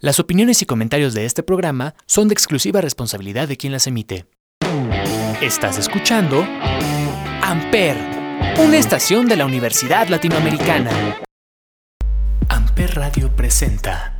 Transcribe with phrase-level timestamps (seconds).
[0.00, 4.26] Las opiniones y comentarios de este programa son de exclusiva responsabilidad de quien las emite.
[5.42, 6.46] Estás escuchando
[7.42, 7.96] Amper,
[8.60, 11.18] una estación de la Universidad Latinoamericana.
[12.48, 14.14] Amper Radio presenta.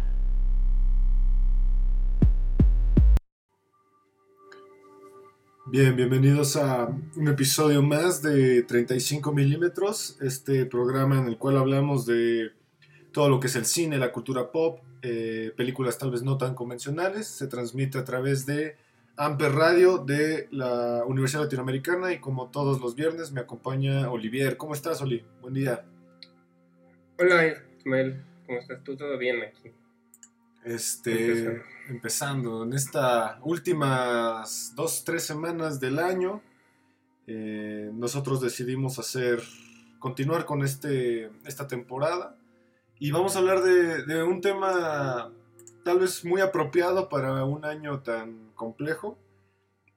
[5.66, 12.04] Bien, bienvenidos a un episodio más de 35 milímetros, este programa en el cual hablamos
[12.04, 12.50] de
[13.12, 16.54] todo lo que es el cine, la cultura pop, eh, películas tal vez no tan
[16.54, 17.26] convencionales.
[17.26, 18.76] Se transmite a través de
[19.16, 24.56] Amper Radio de la Universidad Latinoamericana y como todos los viernes me acompaña Olivier.
[24.56, 25.25] ¿Cómo estás, Oli?
[25.40, 25.84] Buen día.
[27.18, 28.25] Hola, Ismael.
[28.46, 28.96] ¿Cómo estás tú?
[28.96, 29.72] ¿Todo bien aquí?
[30.64, 32.64] Este, empezando.
[32.64, 36.42] en estas últimas dos, tres semanas del año,
[37.27, 39.42] eh, nosotros decidimos hacer,
[39.98, 42.38] continuar con este, esta temporada
[42.98, 45.33] y vamos a hablar de, un tema
[45.84, 49.16] tal vez muy apropiado para un año tan complejo.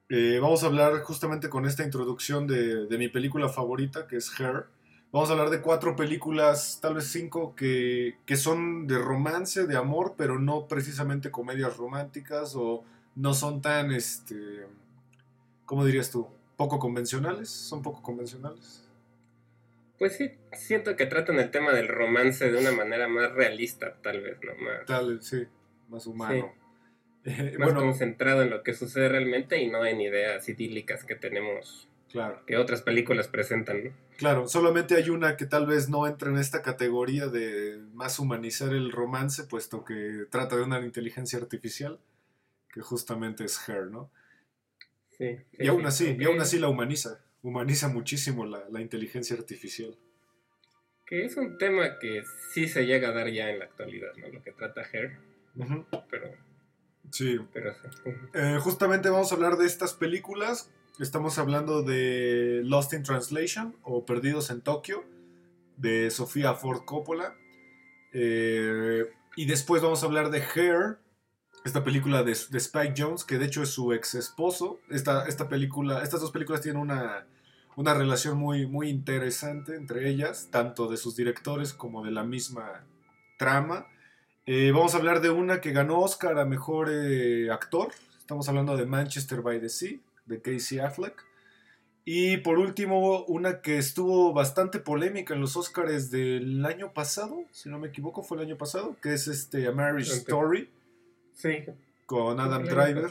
[0.09, 4.39] Eh, vamos a hablar justamente con esta introducción de, de mi película favorita, que es
[4.39, 4.65] Hair
[5.11, 10.13] Vamos a hablar de cuatro películas, tal vez cinco, que, son de romance, de amor,
[10.17, 14.67] pero no precisamente comedias románticas o no son tan, este,
[15.65, 16.27] ¿cómo dirías tú?
[16.55, 17.49] ¿Poco convencionales?
[17.49, 18.87] ¿Son poco convencionales?
[20.01, 24.21] Pues sí, siento que tratan el tema del romance de una manera más realista, tal
[24.21, 24.55] vez, ¿no?
[24.55, 25.45] Más, tal, sí,
[25.89, 26.55] más humano.
[27.59, 32.41] más concentrado en lo que sucede realmente y no en ideas idílicas que tenemos Claro.
[32.47, 33.91] Que otras películas presentan, ¿no?
[34.17, 38.73] Claro, solamente hay una que tal vez no entra en esta categoría de más humanizar
[38.73, 41.99] el romance, puesto que trata de una inteligencia artificial,
[42.73, 44.09] que justamente es Her, ¿no?
[45.15, 45.37] Sí.
[45.59, 49.95] y aún así, y aún así la humaniza, humaniza muchísimo la, inteligencia artificial.
[51.05, 54.29] Que es un tema que sí se llega a dar ya en la actualidad, ¿no?
[54.29, 55.17] Lo que trata Her.
[56.09, 56.31] Pero.
[57.11, 57.37] Sí.
[57.53, 57.75] Pero
[58.33, 60.69] eh, justamente vamos a hablar de estas películas
[61.01, 65.03] Estamos hablando de Lost in Translation o Perdidos en Tokio
[65.77, 67.35] de Sofía Ford Coppola.
[68.13, 69.05] Eh,
[69.35, 70.99] y después vamos a hablar de Hair,
[71.63, 74.79] esta película de, Spike Jones, que de hecho es su ex esposo.
[74.89, 77.25] Esta, esta película, estas dos películas tienen una,
[77.75, 82.83] una relación muy, muy interesante entre ellas, tanto de sus directores como de la misma
[83.37, 83.87] trama.
[84.45, 87.89] Eh, vamos a hablar de una que ganó Oscar a Mejor eh, Actor.
[88.17, 91.25] Estamos hablando de Manchester by the Sea de Casey Affleck.
[92.03, 97.69] Y por último, una que estuvo bastante polémica en los Oscars del año pasado, si
[97.69, 100.67] no me equivoco, fue el año pasado, que es este A Marriage Story.
[101.41, 101.65] Sí.
[102.05, 103.09] Con Adam Driver.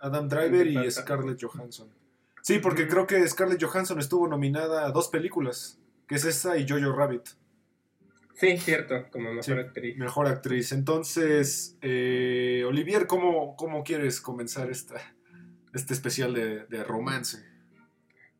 [0.00, 1.88] Adam Driver y Scarlett Johansson.
[2.42, 6.66] Sí, porque creo que Scarlett Johansson estuvo nominada a dos películas, que es esa y
[6.66, 7.28] Jojo Rabbit.
[8.34, 9.96] Sí, cierto, como mejor actriz.
[9.96, 10.72] Mejor actriz.
[10.72, 14.94] Entonces, eh, Olivier, ¿cómo, ¿cómo quieres comenzar esta,
[15.74, 17.44] este especial de, romance?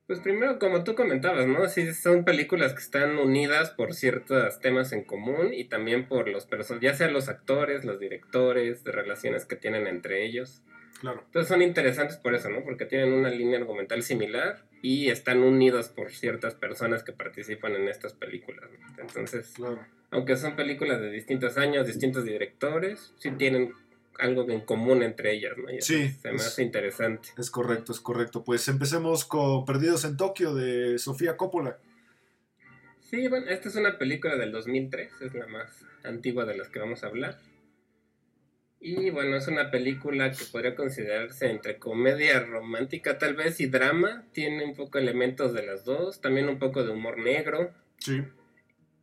[0.07, 1.67] Pues primero, como tú comentabas, ¿no?
[1.69, 6.47] Sí, son películas que están unidas por ciertos temas en común y también por los
[6.47, 10.63] personajes, ya sean los actores, los directores, de relaciones que tienen entre ellos.
[11.01, 11.23] Claro.
[11.27, 12.63] Entonces son interesantes por eso, ¿no?
[12.63, 17.89] Porque tienen una línea argumental similar y están unidos por ciertas personas que participan en
[17.89, 18.71] estas películas.
[18.99, 19.55] Entonces,
[20.11, 23.73] aunque son películas de distintos años, distintos directores, sí tienen
[24.19, 25.69] algo en común entre ellas, ¿no?
[25.81, 26.11] sí.
[26.11, 27.29] Se me hace interesante.
[27.37, 28.45] Es correcto, es correcto.
[28.45, 31.79] Pues empecemos con Perdidos en Tokio de Sofía Coppola.
[33.01, 36.81] Sí, bueno, esta es una película del 2003, es la más antigua de las que
[36.81, 37.39] vamos a hablar.
[38.81, 44.25] Y bueno, es una película que podría considerarse entre comedia romántica tal vez y drama.
[44.33, 47.73] Tiene un poco elementos de las dos, también un poco de humor negro.
[47.99, 48.23] Sí.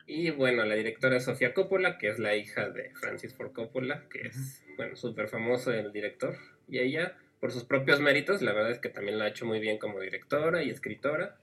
[0.05, 4.07] Y bueno, la directora es Sofía Coppola, que es la hija de Francis Ford Coppola,
[4.09, 6.35] que es, bueno, súper famoso el director.
[6.67, 9.59] Y ella, por sus propios méritos, la verdad es que también la ha hecho muy
[9.59, 11.37] bien como directora y escritora.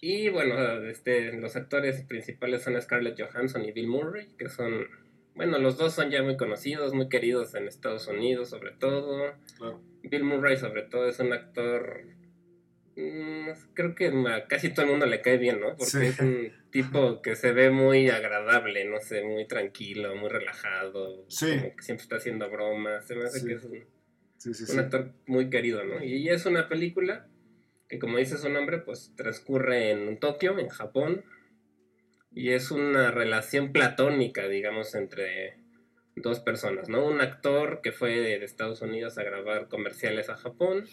[0.00, 4.86] Y bueno, este, los actores principales son Scarlett Johansson y Bill Murray, que son,
[5.34, 9.34] bueno, los dos son ya muy conocidos, muy queridos en Estados Unidos sobre todo.
[10.02, 12.06] Bill Murray sobre todo es un actor
[13.74, 15.76] creo que a casi todo el mundo le cae bien, ¿no?
[15.76, 21.24] Porque es un tipo que se ve muy agradable, no sé, muy tranquilo, muy relajado.
[21.28, 21.46] Sí.
[21.76, 23.06] que siempre está haciendo bromas.
[23.06, 23.64] Se me hace que es
[24.70, 26.02] un, actor muy querido, ¿no?
[26.02, 27.28] Y es una película
[27.88, 31.24] que, como dice su nombre, pues transcurre en Tokio, en Japón.
[32.32, 35.58] Y es una relación platónica, digamos, entre
[36.16, 37.04] dos personas, ¿no?
[37.04, 40.86] Un actor que fue de Estados Unidos a grabar comerciales a Japón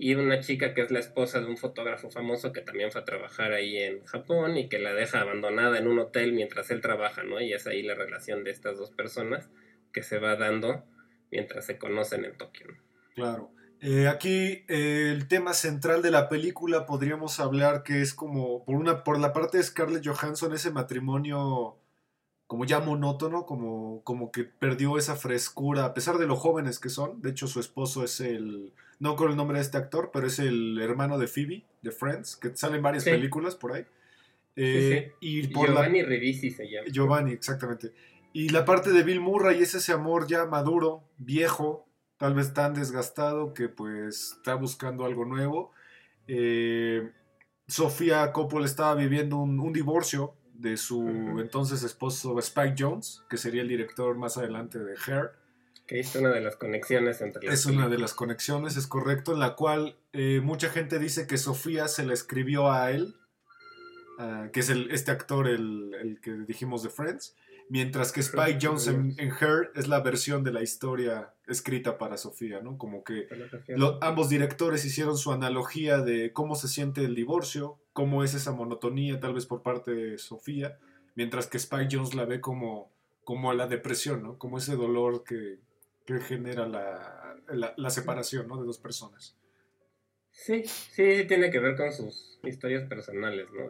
[0.00, 3.04] y una chica que es la esposa de un fotógrafo famoso que también fue a
[3.04, 7.24] trabajar ahí en Japón y que la deja abandonada en un hotel mientras él trabaja,
[7.24, 7.40] ¿no?
[7.40, 9.50] Y es ahí la relación de estas dos personas
[9.92, 10.84] que se va dando
[11.32, 12.68] mientras se conocen en Tokio.
[13.16, 13.50] Claro.
[13.80, 18.76] Eh, aquí eh, el tema central de la película podríamos hablar que es como, por,
[18.76, 21.80] una, por la parte de Scarlett Johansson, ese matrimonio
[22.48, 26.88] como ya monótono, como, como que perdió esa frescura, a pesar de lo jóvenes que
[26.88, 27.20] son.
[27.20, 30.38] De hecho, su esposo es el, no con el nombre de este actor, pero es
[30.38, 33.84] el hermano de Phoebe, de Friends, que sale en varias películas por ahí.
[34.56, 36.88] Eh, y por Giovanni Ribisi se llama.
[36.90, 37.92] Giovanni, exactamente.
[38.32, 41.86] Y la parte de Bill Murray es ese amor ya maduro, viejo,
[42.16, 45.72] tal vez tan desgastado que pues está buscando algo nuevo.
[46.26, 47.10] Eh,
[47.66, 51.08] Sofía Coppola estaba viviendo un divorcio de su
[51.38, 55.30] entonces esposo Spike Jones, que sería el director más adelante de Hair.
[55.86, 59.32] Que es una de las conexiones entre las Es una de las conexiones, es correcto,
[59.32, 63.14] en la cual eh, mucha gente dice que Sofía se la escribió a él,
[64.18, 67.36] ah, que es el, este actor, el, el, que dijimos de Friends,
[67.68, 72.16] mientras que Spike Jones en, en, Her es la versión de la historia escrita para
[72.16, 72.78] Sofía, ¿no?
[72.78, 73.28] Como que
[74.00, 79.20] ambos directores hicieron su analogía de cómo se siente el divorcio, cómo es esa monotonía
[79.20, 80.78] tal vez por parte de Sofía,
[81.14, 82.90] mientras que Spike Jones la ve como,
[83.24, 84.38] como la depresión, ¿no?
[84.38, 85.58] Como ese dolor que,
[86.26, 88.58] genera la, separación, ¿no?
[88.58, 89.36] De dos personas.
[90.30, 93.68] Sí, sí, tiene que ver con sus historias personales, ¿no?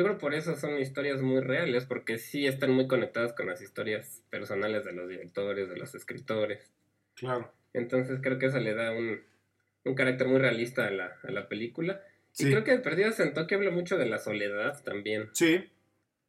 [0.00, 3.60] Yo creo por eso son historias muy reales, porque sí están muy conectadas con las
[3.60, 6.72] historias personales de los directores, de los escritores.
[7.16, 7.52] Claro.
[7.74, 9.20] Entonces creo que eso le da un,
[9.84, 12.00] un carácter muy realista a la, a la película.
[12.38, 15.28] Y creo que Perdidos en Tokio habla mucho de la soledad también.
[15.34, 15.68] Sí,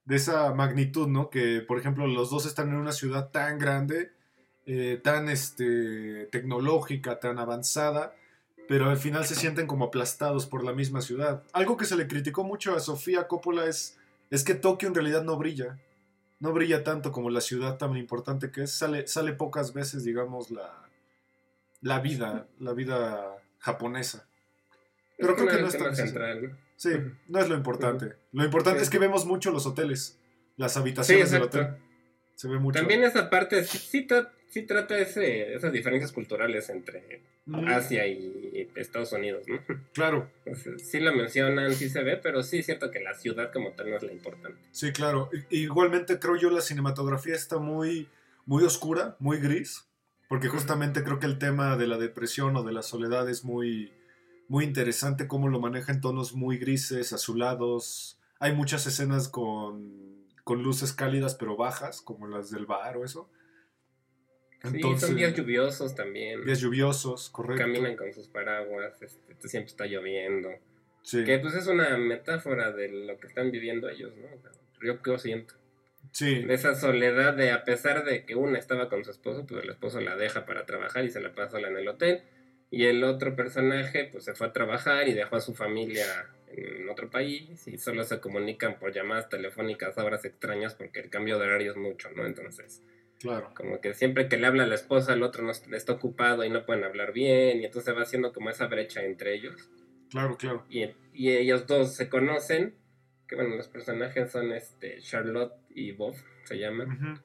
[0.03, 1.29] de esa magnitud, ¿no?
[1.29, 4.11] Que, por ejemplo, los dos están en una ciudad tan grande,
[4.65, 8.13] eh, tan este, tecnológica, tan avanzada,
[8.71, 11.43] pero al final se sienten como aplastados por la misma ciudad.
[11.51, 13.97] Algo que se le criticó mucho a Sofía Coppola es,
[14.29, 15.77] es que Tokio en realidad no brilla.
[16.39, 18.71] No brilla tanto como la ciudad tan importante que es.
[18.71, 20.89] Sale, sale pocas veces, digamos, la,
[21.81, 24.25] la vida, la vida japonesa.
[25.17, 26.57] Pero creo que no es tan central.
[26.77, 26.91] Sí,
[27.27, 28.15] no es lo importante.
[28.31, 30.17] Lo importante es que vemos mucho los hoteles,
[30.55, 31.75] las habitaciones del hotel.
[32.35, 32.79] Se ve mucho.
[32.79, 34.07] También esa parte sí,
[34.63, 37.67] trata ese, esas diferencias culturales entre mm.
[37.67, 39.59] Asia y Estados Unidos, ¿no?
[39.93, 40.29] Claro.
[40.77, 43.89] sí lo mencionan, sí se ve, pero sí es cierto que la ciudad como tal
[43.89, 44.59] no es la importante.
[44.71, 45.29] Sí, claro.
[45.49, 48.09] Igualmente creo yo la cinematografía está muy,
[48.45, 49.85] muy oscura, muy gris,
[50.27, 53.91] porque justamente creo que el tema de la depresión o de la soledad es muy
[54.51, 58.19] muy interesante cómo lo maneja en tonos muy grises, azulados.
[58.37, 63.29] Hay muchas escenas con, con luces cálidas pero bajas, como las del bar o eso.
[64.63, 66.45] Entonces, sí, son días lluviosos también.
[66.45, 67.63] Días lluviosos, correcto.
[67.63, 70.49] Caminan con sus paraguas, este, siempre está lloviendo.
[71.01, 71.23] Sí.
[71.23, 74.27] Que pues es una metáfora de lo que están viviendo ellos, ¿no?
[74.85, 75.55] Yo que siento.
[76.11, 76.43] Sí.
[76.43, 79.69] De esa soledad de, a pesar de que una estaba con su esposo, pues el
[79.69, 82.21] esposo la deja para trabajar y se la pasa sola en el hotel.
[82.69, 86.05] Y el otro personaje pues se fue a trabajar y dejó a su familia
[86.47, 91.09] en otro país y solo se comunican por llamadas telefónicas a horas extrañas porque el
[91.09, 92.25] cambio de horario es mucho, ¿no?
[92.25, 92.81] Entonces,
[93.21, 93.51] claro.
[93.55, 96.49] como que siempre que le habla a la esposa, el otro no está ocupado y
[96.49, 99.69] no pueden hablar bien y entonces va haciendo como esa brecha entre ellos.
[100.09, 100.65] Claro, claro.
[100.69, 102.75] Y, y ellos dos se conocen,
[103.27, 107.21] que bueno, los personajes son este Charlotte y Bob, se llaman.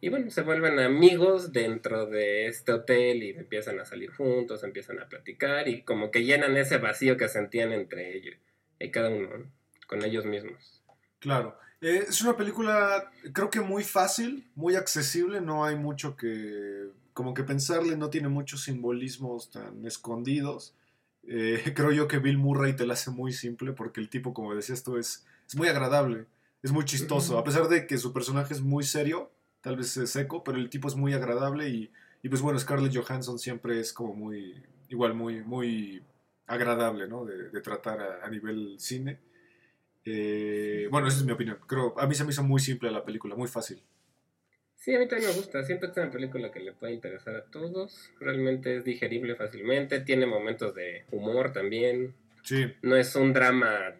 [0.00, 5.00] Y bueno, se vuelven amigos dentro de este hotel y empiezan a salir juntos, empiezan
[5.00, 8.36] a platicar y como que llenan ese vacío que sentían entre ellos
[8.78, 9.50] y cada uno,
[9.86, 10.82] con ellos mismos.
[11.20, 11.58] Claro.
[11.80, 17.34] Eh, es una película, creo que muy fácil, muy accesible, no hay mucho que, como
[17.34, 20.74] que pensarle, no tiene muchos simbolismos tan escondidos.
[21.26, 24.54] Eh, creo yo que Bill Murray te la hace muy simple porque el tipo, como
[24.54, 26.26] decías tú, es, es muy agradable.
[26.62, 29.30] Es muy chistoso, a pesar de que su personaje es muy serio,
[29.60, 31.92] tal vez es seco, pero el tipo es muy agradable y,
[32.22, 36.02] y pues bueno, Scarlett Johansson siempre es como muy, igual muy, muy
[36.46, 37.24] agradable, ¿no?
[37.24, 39.20] De, tratar a, nivel cine.
[40.06, 41.58] Eh, bueno, esa es mi opinión.
[41.66, 43.82] Creo, a mí se me hizo muy simple la película, muy fácil.
[44.76, 45.64] Sí, a mí también me gusta.
[45.64, 48.12] Siento que es una película que le puede interesar a todos.
[48.20, 50.00] Realmente es digerible fácilmente.
[50.00, 52.14] Tiene momentos de humor también.
[52.44, 52.72] Sí.
[52.82, 53.96] No es un drama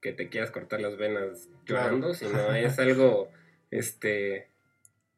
[0.00, 3.30] que te quieras cortar las venas llorando, sino es algo,
[3.70, 4.48] este,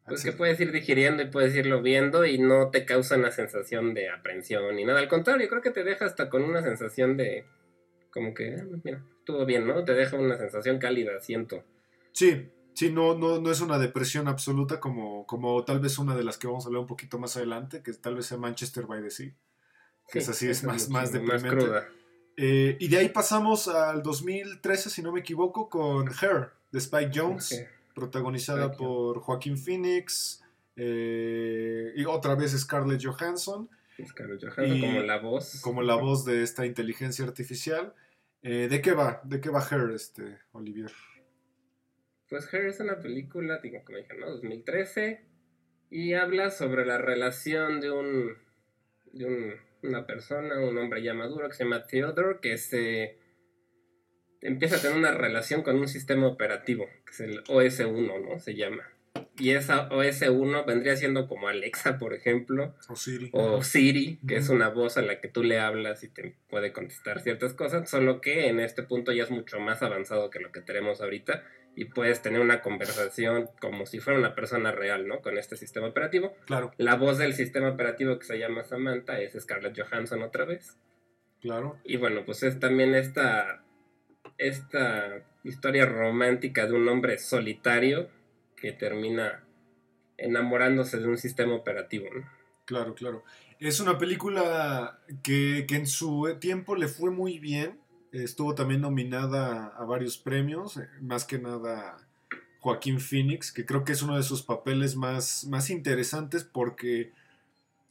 [0.06, 3.92] pues que puedes ir digiriendo y puedes irlo viendo y no te causa una sensación
[3.92, 5.00] de aprensión ni nada.
[5.00, 7.44] Al contrario, creo que te deja hasta con una sensación de,
[8.14, 9.84] como que, ah, mira, estuvo bien, ¿no?
[9.84, 11.64] Te deja una sensación cálida, siento.
[12.12, 16.22] Sí, sí, no, no, no es una depresión absoluta como, como tal vez una de
[16.24, 19.02] las que vamos a hablar un poquito más adelante, que tal vez sea Manchester by
[19.02, 19.32] the Sea.
[20.10, 21.48] que es así, es más, más deprimente.
[21.48, 21.88] cruda.
[22.36, 27.10] Eh, y de ahí pasamos al 2013, si no me equivoco, con Her, de Spike
[27.14, 30.42] Jones, protagonizada Spike por Joaquín Phoenix,
[30.76, 33.68] eh, y otra vez Scarlett Johansson,
[34.06, 35.60] Scarlett Johansson Y- como la voz.
[35.62, 37.94] como la voz de esta inteligencia artificial.
[38.44, 39.20] Eh, ¿De qué va?
[39.24, 40.92] ¿De qué va Her, este, Olivier?
[42.28, 44.28] Pues Her es una película, digo, como dije, ¿no?
[44.30, 45.24] 2013.
[45.90, 48.36] Y habla sobre la relación de un.
[49.12, 53.18] de un- una persona, un hombre ya maduro que se llama Theodore, que se.
[54.40, 58.38] empieza a tener una relación con un sistema operativo, que es el OS1, ¿no?
[58.38, 58.82] Se llama.
[59.36, 63.30] Y esa OS1 vendría siendo como Alexa, por ejemplo, O Siri.
[63.32, 66.72] o Siri, que es una voz a la que tú le hablas y te puede
[66.72, 70.52] contestar ciertas cosas, solo que en este punto ya es mucho más avanzado que lo
[70.52, 71.42] que tenemos ahorita
[71.74, 75.20] y puedes tener una conversación como si fuera una persona real, ¿no?
[75.20, 76.32] Con este sistema operativo.
[76.46, 80.78] Claro, La voz del sistema operativo que se llama Samantha es Scarlett Johansson otra vez.
[81.40, 81.76] claro.
[81.82, 83.64] Y bueno, pues es también esta,
[84.38, 88.08] esta historia romántica de un hombre solitario
[88.64, 89.44] que termina
[90.16, 92.06] enamorándose de un sistema operativo.
[92.64, 93.22] Claro, claro.
[93.60, 97.78] Es una película que, que en su tiempo le fue muy bien.
[98.10, 101.98] Estuvo también nominada a varios premios, eh, más que nada
[102.60, 107.12] Joaquín Phoenix, que creo que es uno de sus papeles más, más interesantes porque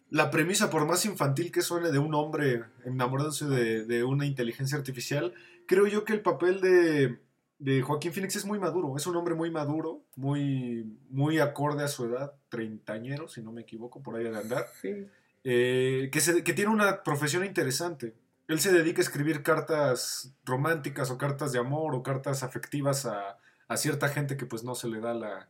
[0.10, 4.76] la premisa, por más infantil que suene de un hombre enamorándose de, de una inteligencia
[4.76, 5.36] artificial,
[5.68, 7.20] creo yo que el papel de,
[7.64, 8.96] de Joaquín Phoenix es muy maduro.
[8.98, 13.62] Es un hombre muy maduro, muy, muy acorde a su edad, treintañero, si no me
[13.62, 15.08] equivoco, por ahí de andar Sí.
[15.46, 18.16] eh, que, se- que tiene una profesión interesante.
[18.50, 23.38] Él se dedica a escribir cartas románticas o cartas de amor o cartas afectivas a,
[23.70, 25.48] a cierta gente que pues no se le da la,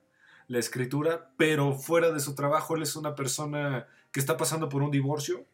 [0.48, 4.84] la escritura, pero fuera de su trabajo él es una persona que está pasando por
[4.84, 5.46] un divorcio,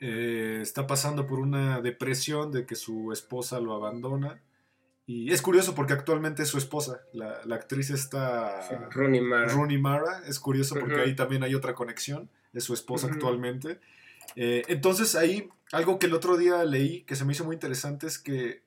[0.00, 4.40] eh, está pasando por una depresión de que su esposa lo abandona.
[5.06, 8.62] Y es curioso porque actualmente es su esposa, la, la actriz está...
[8.62, 9.48] Sí, Rooney Mara.
[9.48, 10.22] Rooney Mara.
[10.26, 12.30] Es curioso porque ahí también hay otra conexión.
[12.54, 13.80] Es su esposa actualmente.
[14.36, 18.06] Eh, entonces ahí, algo que el otro día leí que se me hizo muy interesante
[18.06, 18.62] es que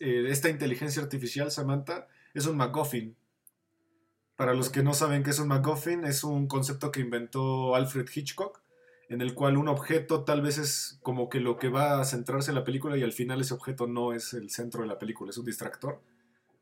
[0.00, 3.14] eh, esta inteligencia artificial, Samantha, es un MacGuffin.
[4.36, 8.06] Para los que no saben qué es un MacGuffin, es un concepto que inventó Alfred
[8.14, 8.60] Hitchcock,
[9.08, 12.50] en el cual un objeto tal vez es como que lo que va a centrarse
[12.50, 15.30] en la película y al final ese objeto no es el centro de la película,
[15.30, 16.00] es un distractor.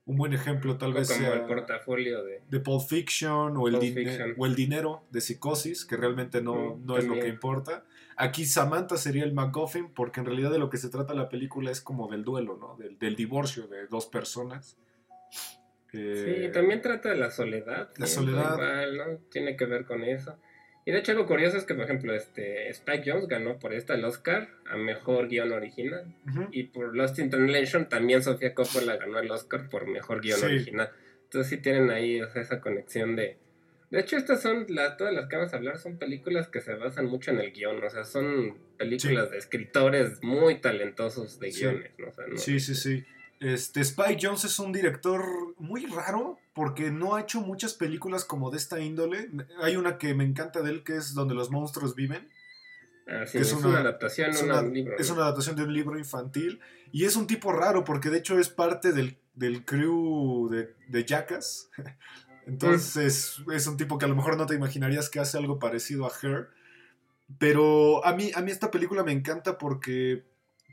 [0.06, 2.42] Un buen ejemplo tal O vez como sea el portafolio de...
[2.46, 4.34] de Pulp Fiction o el, Fiction.
[4.36, 7.84] o el dinero de Psicosis, que realmente no, Mm, no es lo que importa.
[8.16, 11.70] Aquí Samantha sería el MacGuffin, porque en realidad de lo que se trata la película
[11.70, 12.76] es como del duelo, ¿no?
[12.76, 14.76] Del, del divorcio de dos personas.
[15.94, 17.90] Eh, Sí, también trata de la soledad.
[17.96, 18.54] la soledad.
[18.54, 19.04] igual, ¿no?
[19.30, 20.36] Tiene que ver con eso.
[20.86, 23.94] Y de hecho algo curioso es que, por ejemplo, este Spike Jones ganó por esta
[23.94, 26.04] el Oscar a Mejor Guión Original.
[26.28, 30.38] ujú, Y por Lost in Translation también Sofía Coppola ganó el Oscar por Mejor Guión
[30.38, 30.44] Sí.
[30.46, 30.90] Original.
[31.24, 33.38] Entonces sí tienen ahí o sea, esa conexión de...
[33.90, 36.74] De hecho, estas son, las, todas las que vamos a hablar son películas que se
[36.74, 41.60] basan mucho en el guion, o sea, son películas de escritores muy talentosos de Sí.
[41.60, 42.08] guiones, ¿no?
[42.08, 43.04] O sea, no- Sí, sí, sí.
[43.40, 45.22] Este, Spike Jones es un director
[45.58, 49.30] muy raro porque no ha hecho muchas películas como de esta índole.
[49.60, 52.28] Hay una que me encanta de él que es Donde los monstruos viven.
[53.06, 54.96] Ah, sí, que es es, una- una, adaptación, es una- una, un libro.
[54.98, 55.14] es ¿no?
[55.16, 56.60] una adaptación de un libro infantil
[56.90, 61.04] y es un tipo raro porque de hecho es parte del, del crew de, de
[61.04, 61.68] Jackass.
[62.46, 66.06] Entonces es un tipo que a lo mejor no te imaginarías que hace algo parecido
[66.06, 66.48] a Her.
[67.38, 70.24] Pero a mí, a mí esta película me encanta porque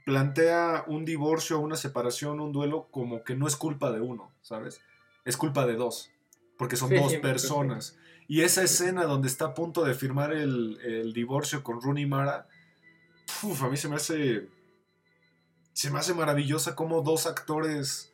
[0.06, 4.82] plantea un divorcio, una separación, un duelo como que no es culpa de uno, ¿sabes?
[5.26, 6.10] Es culpa de dos,
[6.58, 7.22] porque son Sí, dos sí, sí.
[7.22, 7.98] personas.
[8.28, 12.48] Y esa escena donde está a punto de firmar el, el divorcio con Rooney Mara,
[13.44, 14.48] uf, a mí se me hace.
[15.74, 18.14] Se me hace maravillosa cómo dos actores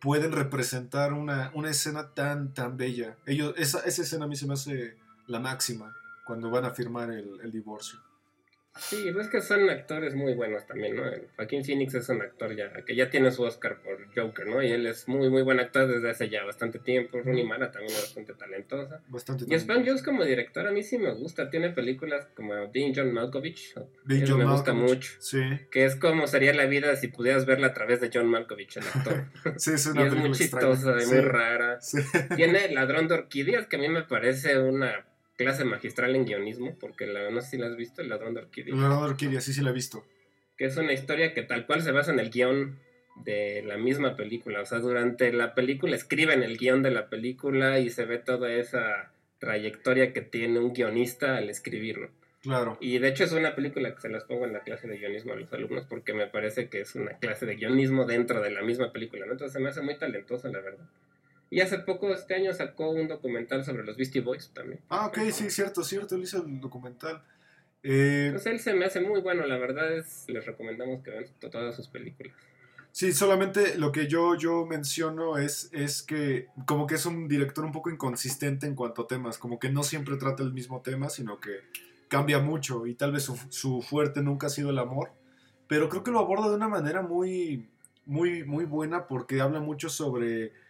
[0.00, 3.16] pueden representar una, una escena tan, tan bella.
[3.26, 5.94] Ellos, esa, esa escena a mí se me hace la máxima
[6.26, 8.00] cuando van a firmar el, el divorcio.
[8.76, 11.06] Sí, pues que son actores muy buenos también, ¿no?
[11.06, 14.62] El Joaquín Phoenix es un actor ya que ya tiene su Oscar por Joker, ¿no?
[14.62, 17.20] Y él es muy, muy buen actor desde hace ya bastante tiempo.
[17.20, 19.00] Rooney Mara también es bastante talentosa.
[19.08, 21.50] Bastante Y Spike Jones como director a mí sí me gusta.
[21.50, 25.12] Tiene películas como Being John Malkovich, John me gusta mucho.
[25.20, 25.40] Sí,
[25.70, 28.84] que es como sería la vida si pudieras verla a través de John Malkovich, el
[28.84, 29.24] actor.
[29.56, 31.02] sí, es y una es muy chistosa extraña.
[31.02, 31.80] y Sí, muy rara.
[31.80, 31.98] sí.
[32.34, 37.06] Tiene Ladrón de Orquídeas, que a mí me parece una clase magistral en guionismo, porque
[37.06, 38.76] la, no sé si la has visto, El Ladrón de Orquídeas.
[38.76, 40.04] Leonardo Orquídea, sí, sí la he visto.
[40.56, 42.78] que es una historia que tal cual se basa en el guion
[43.16, 44.60] de la misma película.
[44.60, 48.52] O sea, durante la película escriben el guion de la película y se ve toda
[48.52, 52.08] esa trayectoria que tiene un guionista al escribir, ¿no?
[52.42, 52.76] Claro.
[52.80, 55.32] Y de hecho es una película que se las pongo en la clase de guionismo
[55.32, 58.60] a los alumnos porque me parece que es una clase de guionismo dentro de la
[58.62, 59.32] misma película, ¿no?
[59.32, 60.84] Entonces se me hace muy talentosa, la verdad.
[61.54, 64.80] Y hace poco, este año, sacó un documental sobre los Beastie Boys también.
[64.88, 67.22] Ah, ok, sí, cierto, cierto, él hizo el documental.
[67.84, 71.26] Eh, Pues él se me hace muy bueno, la verdad es, les recomendamos que vean
[71.38, 72.34] todas sus películas.
[72.90, 77.64] Sí, solamente lo que yo, yo menciono es, es que como que es un director
[77.64, 81.08] un poco inconsistente en cuanto a temas, como que no siempre trata el mismo tema,
[81.08, 81.60] sino que
[82.08, 85.12] cambia mucho y tal vez su, su fuerte nunca ha sido el amor,
[85.68, 87.68] pero creo que lo aborda de una manera muy,
[88.06, 90.63] muy, muy buena porque habla mucho sobre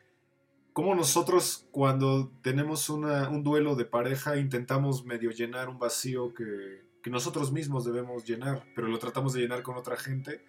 [0.74, 6.82] cómo nosotros cuando tenemos una- un duelo de pareja intentamos medio llenar un vacío que,
[7.02, 10.44] que nosotros mismos debemos llenar, pero lo tratamos de llenar con otra gente.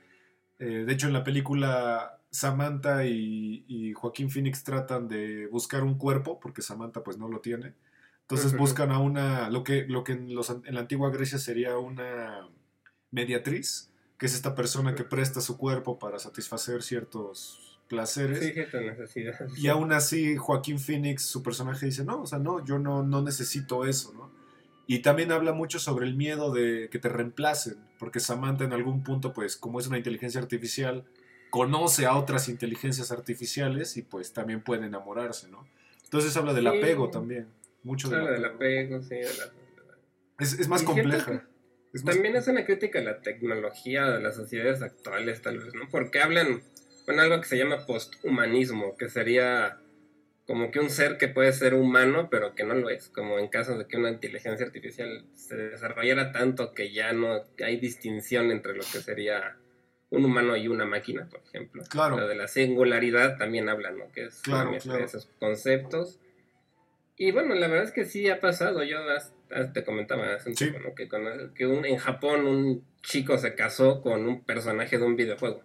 [0.59, 5.97] Eh, de hecho, en la película Samantha y, y Joaquín Phoenix tratan de buscar un
[5.97, 7.75] cuerpo, porque Samantha pues no lo tiene.
[8.21, 11.77] Entonces buscan a una, lo que, lo que en, los, en la antigua Grecia sería
[11.77, 12.49] una
[13.11, 18.39] mediatriz, que es esta persona que presta su cuerpo para satisfacer ciertos placeres.
[19.13, 19.23] Sí.
[19.57, 23.21] Y aún así, Joaquín Phoenix, su personaje dice, no, o sea, no, yo no, no
[23.21, 24.31] necesito eso, ¿no?
[24.87, 29.03] Y también habla mucho sobre el miedo de que te reemplacen, porque Samantha en algún
[29.03, 31.05] punto, pues, como es una inteligencia artificial,
[31.49, 35.65] conoce a otras inteligencias artificiales y pues también puede enamorarse, ¿no?
[36.03, 36.77] Entonces habla del Sí.
[36.77, 37.47] apego también,
[37.83, 38.95] mucho Habla del apego.
[38.97, 39.51] apego, sí, de la-
[40.39, 41.47] Es, es más Y compleja.
[41.93, 45.73] Es más- También es una crítica a la tecnología de las sociedades actuales, tal vez,
[45.73, 45.87] ¿no?
[45.89, 46.61] Porque hablan,
[47.05, 49.77] bueno, algo que se llama posthumanismo, que sería
[50.47, 53.47] como que un ser que puede ser humano, pero que no lo es, como en
[53.47, 58.73] caso de que una inteligencia artificial se desarrollara tanto que ya no hay distinción entre
[58.73, 59.57] lo que sería
[60.11, 61.83] un humano y una máquina, por ejemplo.
[61.89, 62.17] Claro.
[62.19, 64.11] Lo de la singularidad también hablan, ¿no?
[64.11, 65.03] Que es Claro, claro.
[65.03, 66.19] esos conceptos.
[67.17, 68.83] Y bueno, la verdad es que sí ha pasado.
[68.83, 68.99] Yo
[69.73, 70.65] te comentaba hace un Sí.
[70.69, 70.93] tiempo, ¿no?
[70.95, 75.15] Que, con- que un- en Japón un chico se casó con un personaje de un
[75.15, 75.63] videojuego.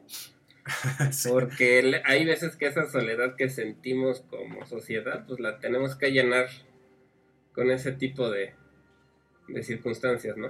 [1.12, 1.28] Sí.
[1.28, 6.48] Porque hay veces que esa soledad que sentimos como sociedad, pues la tenemos que llenar
[7.52, 8.54] con ese tipo de,
[9.48, 10.48] de circunstancias, ¿no?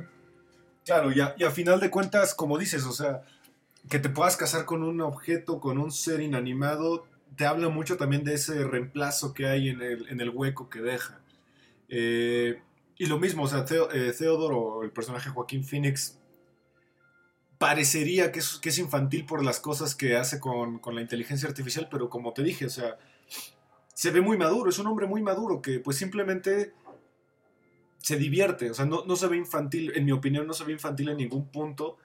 [0.85, 3.23] Claro, y a, y a final de cuentas, como dices, o sea,
[3.89, 7.07] que te puedas casar con un objeto, con un ser inanimado,
[7.37, 10.81] te habla mucho también de ese reemplazo que hay en el, en el hueco que
[10.81, 11.21] deja.
[11.89, 12.61] Eh,
[12.97, 16.20] y lo mismo, o sea, Theo- eh, Theodore o el personaje Joaquín Phoenix
[17.61, 21.47] parecería que es, que es infantil por las cosas que hace con, con la inteligencia
[21.47, 22.97] artificial, pero como te dije, o sea,
[23.93, 26.73] se ve muy maduro, es un hombre muy maduro que pues simplemente
[27.99, 30.73] se divierte, o sea, no, no se ve infantil, en mi opinión no se ve
[30.73, 31.99] infantil en ningún punto.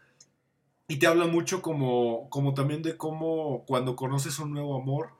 [0.89, 5.11] Y te habla mucho como, como también de cómo cuando conoces un nuevo amor,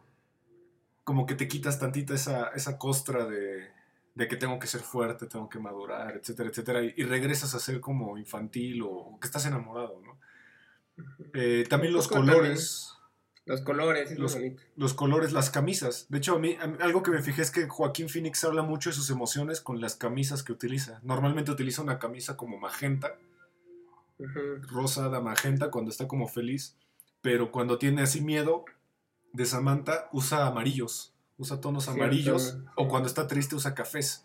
[1.06, 3.70] como que te quitas tantita esa, esa costra de,
[4.16, 7.80] de que tengo que ser fuerte, tengo que madurar, etcétera, etcétera, y, regresas a ser
[7.80, 10.05] como infantil o, o que estás enamorado, ¿no?
[11.34, 12.92] Eh, también los colores,
[13.48, 14.38] Los colores, es Los-
[14.76, 16.08] los colores, las camisas.
[16.10, 18.64] De hecho, a mí, a mí- algo que me fijé es que Joaquín Phoenix habla
[18.64, 21.00] mucho de sus emociones con las camisas que utiliza.
[21.04, 23.18] Normalmente utiliza una camisa como magenta,
[24.18, 24.66] Ujú.
[24.70, 26.76] rosada magenta cuando está como feliz,
[27.22, 28.66] pero cuando tiene así miedo
[29.34, 34.25] de Samantha usa amarillos, usa tonos amarillos o cuando está triste usa cafés.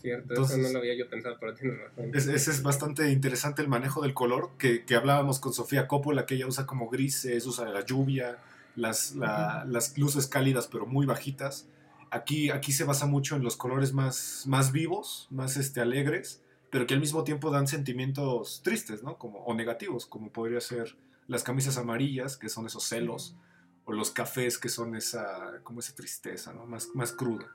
[0.00, 2.10] Cierto, Entonces- eso no lo había yo pensado, pero tienes razón.
[2.14, 6.26] Es- ese es bastante interesante el manejo del color que, que hablábamos con Sofía Coppola,
[6.26, 8.38] que ella usa como grises, usa la lluvia,
[8.76, 11.66] las, la- las luces cálidas pero muy bajitas.
[12.10, 16.86] Aquí, aquí se basa mucho en los colores más, más vivos, más este, alegres, pero
[16.86, 19.16] que al mismo tiempo dan sentimientos tristes, ¿no?
[19.18, 20.96] Como, o negativos, como podría ser
[21.28, 23.36] las camisas amarillas, que son esos celos,
[23.84, 26.66] o los cafés, que son esa, como esa tristeza, ¿no?
[26.66, 27.46] Más, más cruda.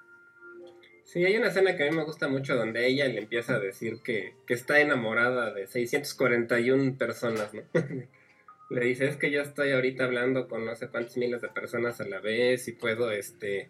[1.06, 3.60] Sí, hay una escena que a mí me gusta mucho donde ella le empieza a
[3.60, 7.62] decir que, que está enamorada de 641 personas, ¿no?
[8.72, 12.02] le dice, es que yo estoy ahorita hablando con no sé cuántos miles de personas
[12.02, 13.70] a la vez y puedo, este,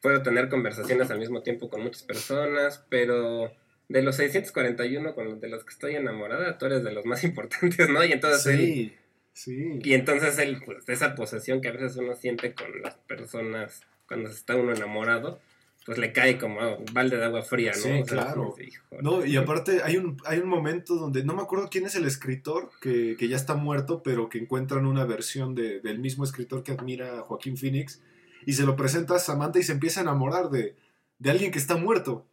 [0.00, 3.52] puedo tener conversaciones al mismo tiempo con muchas personas, pero
[3.88, 7.24] de los 641 con los de los que estoy enamorada, tú eres de los más
[7.24, 8.04] importantes, ¿no?
[8.04, 8.94] Y entonces él, Sí,
[9.32, 9.78] sí.
[9.82, 14.30] y entonces él, pues, esa posesión que a veces uno siente con las personas cuando
[14.30, 15.40] está uno enamorado,
[15.88, 16.60] pues le cae como
[16.92, 17.78] balde de agua fría, ¿no?
[17.82, 18.54] Sí, O sea, claro.
[19.00, 22.04] No, y aparte hay un, hay un momento donde, no me acuerdo quién es el
[22.04, 26.62] escritor, que, que ya está muerto, pero que encuentran una versión de- del mismo escritor
[26.62, 28.02] que admira a Joaquín Phoenix,
[28.44, 30.76] y se lo presenta a Samantha y se empieza a enamorar de,
[31.18, 32.26] de alguien que está muerto.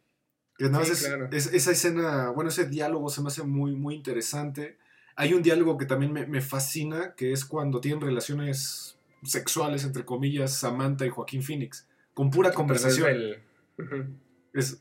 [0.58, 1.28] Que nada Sí, es- claro.
[1.32, 4.76] es- esa escena, bueno, ese diálogo se me hace muy, muy interesante.
[5.16, 10.04] Hay un diálogo que también me, me fascina, que es cuando tienen relaciones sexuales, entre
[10.04, 13.45] comillas, Samantha y Joaquín Phoenix, con pura través
[14.52, 14.80] Es,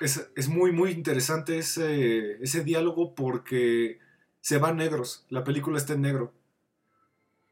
[0.00, 3.98] es, es muy, muy interesante ese, ese diálogo porque
[4.40, 5.24] se van negros.
[5.28, 6.32] La película está en negro.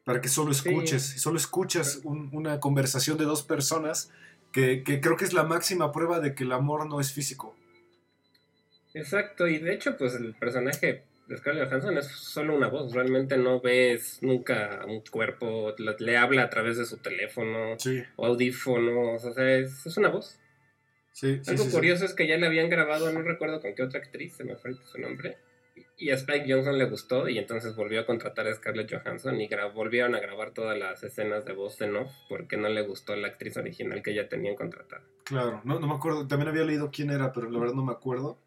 [0.04, 1.20] Para que solo escuches.
[1.20, 4.10] Solo escuchas un- una conversación de dos personas
[4.50, 7.54] que, que creo que es la máxima prueba de que el amor no es físico.
[8.92, 13.36] Exacto, y de hecho, pues el personaje de Scarlett Johansson es solo una voz, realmente
[13.36, 18.26] no ves nunca un cuerpo, le, le habla a través de su teléfono Sí, o
[18.26, 20.39] audífonos, o sea, es, es una voz.
[21.12, 21.40] Sí.
[21.46, 24.34] Algo sí, curioso es que ya le habían grabado, no recuerdo con qué otra actriz,
[24.34, 25.38] se me fue su nombre,
[26.00, 29.48] y a Spike Johnson le gustó y entonces volvió a contratar a Scarlett Johansson y
[29.74, 33.28] volvieron a grabar todas las escenas de voz en off porque no le gustó la
[33.28, 35.02] actriz original que ya tenían contratada.
[35.24, 36.26] Claro, no, no me acuerdo.
[36.26, 38.38] También había leído quién era, pero la verdad no me acuerdo.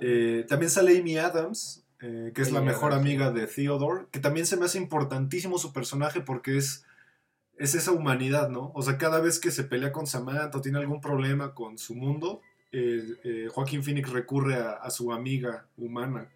[0.00, 4.18] Eh, también sale Amy Adams, eh, que es la mejor Adams, amiga de Theodore, que
[4.18, 6.86] también se me hace importantísimo su personaje porque es,
[7.58, 8.72] es esa humanidad, ¿no?
[8.74, 11.94] O sea, cada vez que se pelea con Samantha o tiene algún problema con su
[11.94, 12.40] mundo,
[12.72, 16.28] eh, eh, Joaquín Phoenix recurre a, a su amiga humana.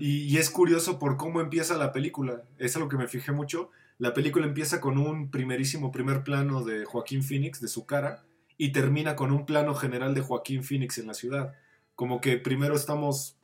[0.00, 2.42] Y, y es curioso por cómo empieza la película.
[2.58, 3.70] Es a lo que me fijé mucho.
[3.98, 8.24] La película empieza con un primerísimo primer plano de Joaquín Phoenix, de su cara,
[8.58, 11.54] y termina con un plano general de Joaquín Phoenix en la ciudad.
[11.94, 13.36] Como que primero estamos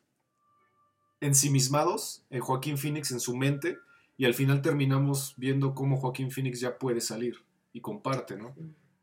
[1.20, 3.78] ensimismados en Joaquín Phoenix en su mente,
[4.20, 7.36] y al final terminamos viendo cómo Joaquín Phoenix ya puede salir
[7.72, 8.54] y comparte, ¿no?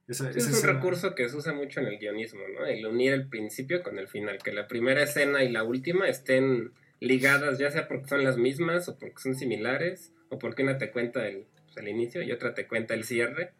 [0.07, 2.67] Esa, es un escena- recurso que se usa mucho en el guionismo, ¿no?
[2.67, 6.71] El unir el principio con el final, que la primera escena y la última estén
[6.99, 10.91] ligadas, ya sea porque son las mismas o porque son similares, o porque una te
[10.91, 13.53] cuenta el, pues, el inicio y otra te cuenta el cierre.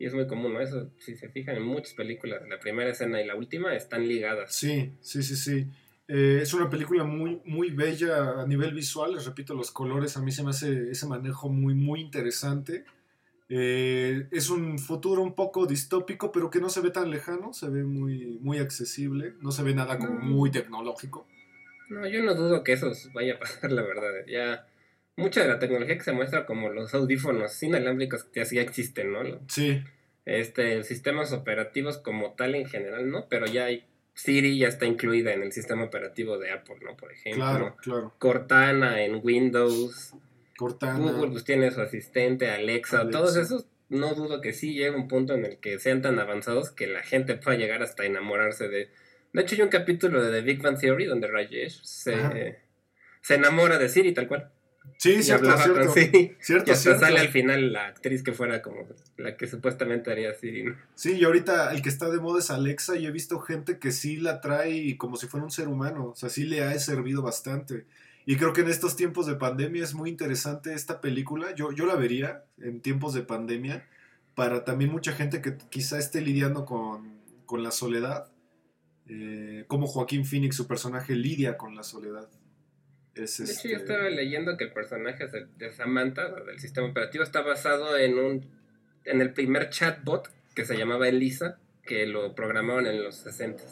[0.00, 0.60] Y es muy común, ¿no?
[0.60, 4.52] Eso, si se fijan en muchas películas, la primera escena y la última están ligadas.
[4.56, 5.66] Sí, sí, sí, sí.
[6.08, 10.22] Eh, es una película muy, muy bella a nivel visual, les repito, los colores, a
[10.22, 12.84] mí se me hace ese manejo muy, muy interesante.
[13.48, 17.68] Eh, es un futuro un poco distópico, pero que no se ve tan lejano, se
[17.68, 21.26] ve muy, muy accesible, no se ve nada como muy tecnológico.
[21.88, 24.26] No, yo no dudo que eso vaya a pasar, la verdad.
[24.26, 24.66] Ya
[25.16, 29.20] mucha de la tecnología que se muestra como los audífonos inalámbricos que ya existen, ¿no?
[29.48, 29.82] Sí,
[30.24, 33.26] este, sistemas operativos como tal en general, ¿no?
[33.28, 33.84] Pero ya hay,
[34.16, 36.96] Siri ya está incluida en el sistema operativo de Apple, ¿no?
[36.96, 37.44] Por ejemplo.
[37.44, 38.14] claro, claro.
[38.18, 40.14] Cortana en Windows.
[40.56, 40.98] Cortana.
[40.98, 43.18] Google pues tiene su asistente, Alexa, Alexa.
[43.18, 43.66] todos esos.
[43.88, 47.02] No dudo que sí llega un punto en el que sean tan avanzados que la
[47.02, 48.90] gente pueda llegar hasta enamorarse de...
[49.32, 52.58] De hecho hay un capítulo de The Big Bang Theory donde Rajesh se,
[53.20, 54.50] se enamora de Siri tal cual.
[54.98, 55.92] Sí, cierto, cierto.
[55.92, 56.36] Siri.
[56.40, 57.00] Cierto, Y hasta cierto.
[57.00, 60.76] sale al final la actriz que fuera como la que supuestamente haría Siri, ¿no?
[60.94, 63.92] Sí, y ahorita el que está de moda es Alexa y he visto gente que
[63.92, 67.22] sí la trae como si fuera un ser humano, o sea, sí le ha servido
[67.22, 67.86] bastante.
[68.24, 71.86] Y creo que en estos tiempos de pandemia es muy interesante esta película, yo, yo
[71.86, 73.86] la vería en tiempos de pandemia,
[74.34, 78.30] para también mucha gente que quizá esté lidiando con, con la soledad,
[79.08, 82.28] eh, como Joaquín Phoenix, su personaje, lidia con la soledad.
[83.16, 85.26] Es, De hecho, este, yo estaba leyendo que el personaje
[85.56, 88.56] de, Samantha, del sistema operativo, está basado en un
[89.04, 93.62] en el primer chatbot que se llamaba Elisa, que lo programaron en los 60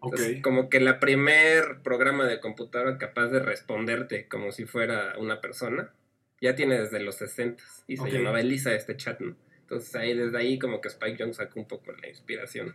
[0.00, 5.14] ok, Entonces, como que la primer programa de computadora capaz de responderte como si fuera
[5.18, 5.92] una persona,
[6.40, 9.36] ya tiene desde los 60 y se llamaba Elisa este chat, ¿no?
[9.60, 12.74] Entonces ahí desde ahí como que Spike Jones sacó un poco la inspiración.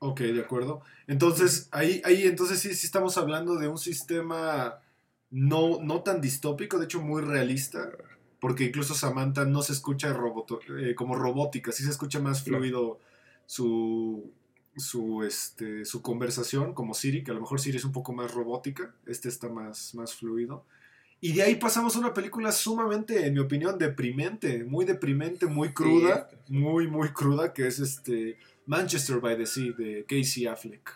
[0.00, 0.82] Ok, de acuerdo.
[1.06, 4.80] Entonces, ahí, ahí entonces sí, sí estamos hablando de un sistema
[5.30, 7.90] no, no tan distópico, de hecho muy realista,
[8.40, 13.00] porque incluso Samantha no se escucha roboto- eh, como robótica, sí se escucha más fluido
[13.44, 14.30] su,
[14.76, 18.32] su, este, su conversación, como Siri, que a lo mejor Siri es un poco más
[18.32, 20.64] robótica, este está más, más fluido.
[21.20, 25.72] Y de ahí pasamos a una película sumamente, en mi opinión, deprimente, muy deprimente, muy
[25.72, 26.52] cruda, este, sí.
[26.52, 30.90] muy, muy cruda, que es este Manchester by the Sea de Casey Affleck.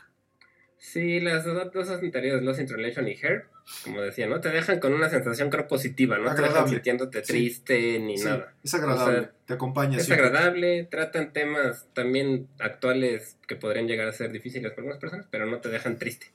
[0.76, 3.46] Sí, las dos anteriores, Lost in Translation y Her,
[3.84, 4.40] como decía, ¿no?
[4.40, 6.72] Te dejan con una sensación creo positiva, no te dejan Agradable.
[6.74, 7.32] sintiéndote Sí.
[7.32, 8.52] triste ni Sí, nada.
[8.62, 9.96] es agradable, O sea, te acompaña.
[9.98, 10.26] Es siempre.
[10.26, 15.46] agradable, tratan temas también actuales que podrían llegar a ser difíciles para algunas personas, pero
[15.46, 16.26] no te dejan triste.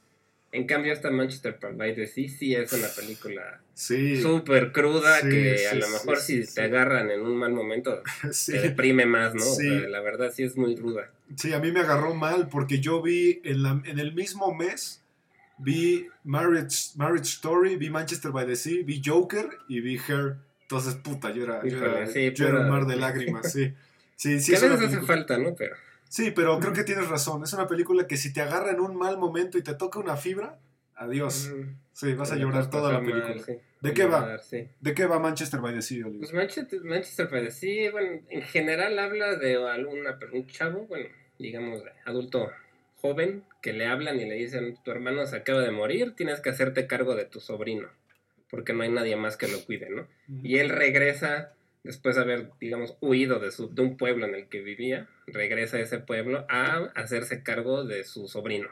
[0.52, 5.30] En cambio, esta Manchester by the Sea sí es una película Sí, súper cruda Sí,
[5.30, 8.02] que a lo mejor si te agarran en un mal momento
[8.46, 9.44] te deprime más, ¿no?
[9.44, 11.12] O sea, la verdad sí es muy ruda.
[11.36, 15.04] Sí, a mí me agarró mal porque yo vi en, la- en el mismo mes,
[15.58, 20.38] vi Marriage, Marriage Story, vi Manchester by the Sea, vi Joker y vi Her.
[20.62, 23.74] Entonces, puta, yo era, yo era, yo un mar de lágrimas, sí.
[24.16, 25.54] Sí, sí, que a veces hace falta, ¿no?
[25.56, 25.76] Pero
[26.10, 27.44] sí, pero creo que tienes razón.
[27.44, 30.18] Es una película que si te agarra en un mal momento y te toca una
[30.18, 30.60] fibra,
[30.96, 31.52] adiós.
[31.94, 33.36] Sí, vas a llorar puedes toda la película.
[33.82, 34.40] ¿De qué va?
[34.82, 36.20] ¿De qué va Manchester by the Sea, Oliver?
[36.20, 41.10] Pues Manchester, Manchester by the Sea, bueno, en general habla de alguna, un chavo, bueno,
[41.38, 42.50] digamos, adulto
[43.02, 46.50] joven que le hablan y le dicen, tu hermano se acaba de morir, tienes que
[46.50, 47.88] hacerte cargo de tu sobrino,
[48.50, 50.08] porque no hay nadie más que lo cuide, ¿no?
[50.44, 51.54] Y él regresa,
[51.88, 55.78] después de haber, digamos, huido de, su, de un pueblo en el que vivía, regresa
[55.78, 58.70] a ese pueblo a hacerse cargo de su sobrino.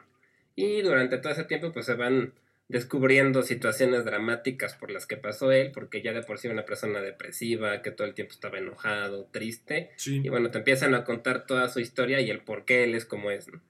[0.56, 2.34] Y durante todo ese tiempo, pues se van
[2.68, 6.66] descubriendo situaciones dramáticas por las que pasó él, porque ya de por sí era una
[6.66, 9.92] persona depresiva, que todo el tiempo estaba enojado, triste.
[9.98, 12.96] Sí, Y bueno, te empiezan a contar toda su historia y el por qué él
[12.96, 13.62] es como es, ¿no?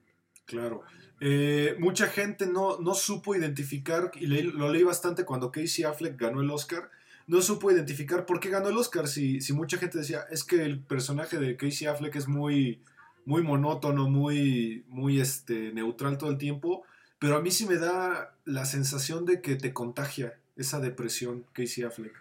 [0.44, 0.82] claro.
[1.20, 6.18] Eh, mucha gente no, no supo identificar, y leí- lo leí bastante cuando Casey Affleck
[6.20, 6.90] ganó el Oscar,
[7.26, 9.08] no supo identificar por qué ganó el Oscar.
[9.08, 12.82] Si, si mucha gente decía, es que el personaje de Casey Affleck es muy,
[13.24, 16.84] muy monótono, muy, muy este, neutral todo el tiempo,
[17.18, 21.82] pero a mí sí me da la sensación de que te contagia esa depresión, Casey
[21.84, 22.14] Affleck.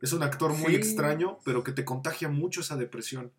[0.00, 0.76] Es un actor muy Sí.
[0.76, 3.30] extraño, pero que te contagia mucho esa depresión.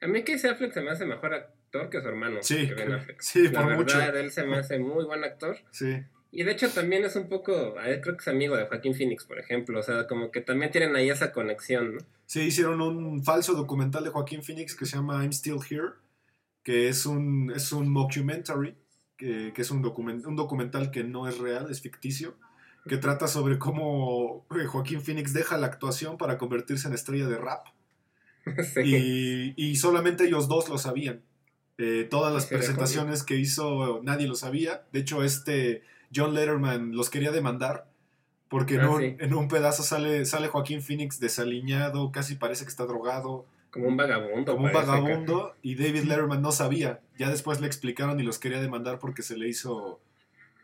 [0.00, 2.92] A mí Casey Affleck se me hace mejor actor que su hermano, Sí, que Ben
[2.92, 3.20] Affleck.
[3.20, 3.98] sí, La por mucho.
[3.98, 5.58] verdad, él se me hace muy buen actor.
[5.70, 5.98] Sí.
[6.30, 9.38] Y de hecho también es un poco, creo que es amigo de Joaquín Phoenix, por
[9.38, 9.80] ejemplo.
[9.80, 12.00] O sea, como que también tienen ahí esa conexión, ¿no?
[12.26, 15.92] Sí, hicieron un falso documental de Joaquín Phoenix que se llama I'm Still Here,
[16.62, 18.76] que es un, es un mockumentary,
[19.16, 22.36] que, que es un, document, un documental que no es real, es ficticio,
[22.86, 27.38] que trata sobre cómo eh, Joaquín Phoenix deja la actuación para convertirse en estrella de
[27.38, 27.66] rap.
[28.72, 29.54] Sí.
[29.56, 31.22] Y, y solamente ellos dos lo sabían.
[31.76, 34.86] Eh, todas las presentaciones que hizo nadie lo sabía.
[34.92, 35.82] De hecho, este
[36.14, 37.86] John Letterman los quería demandar
[38.48, 39.16] porque en, Ah, un, sí.
[39.18, 43.96] en un pedazo sale, sale Joaquín Phoenix desaliñado, casi parece que está drogado, Como un
[43.98, 44.52] vagabundo.
[44.52, 47.00] como un que- vagabundo, y David Letterman no sabía.
[47.18, 50.00] Ya después le explicaron y los quería demandar porque se le hizo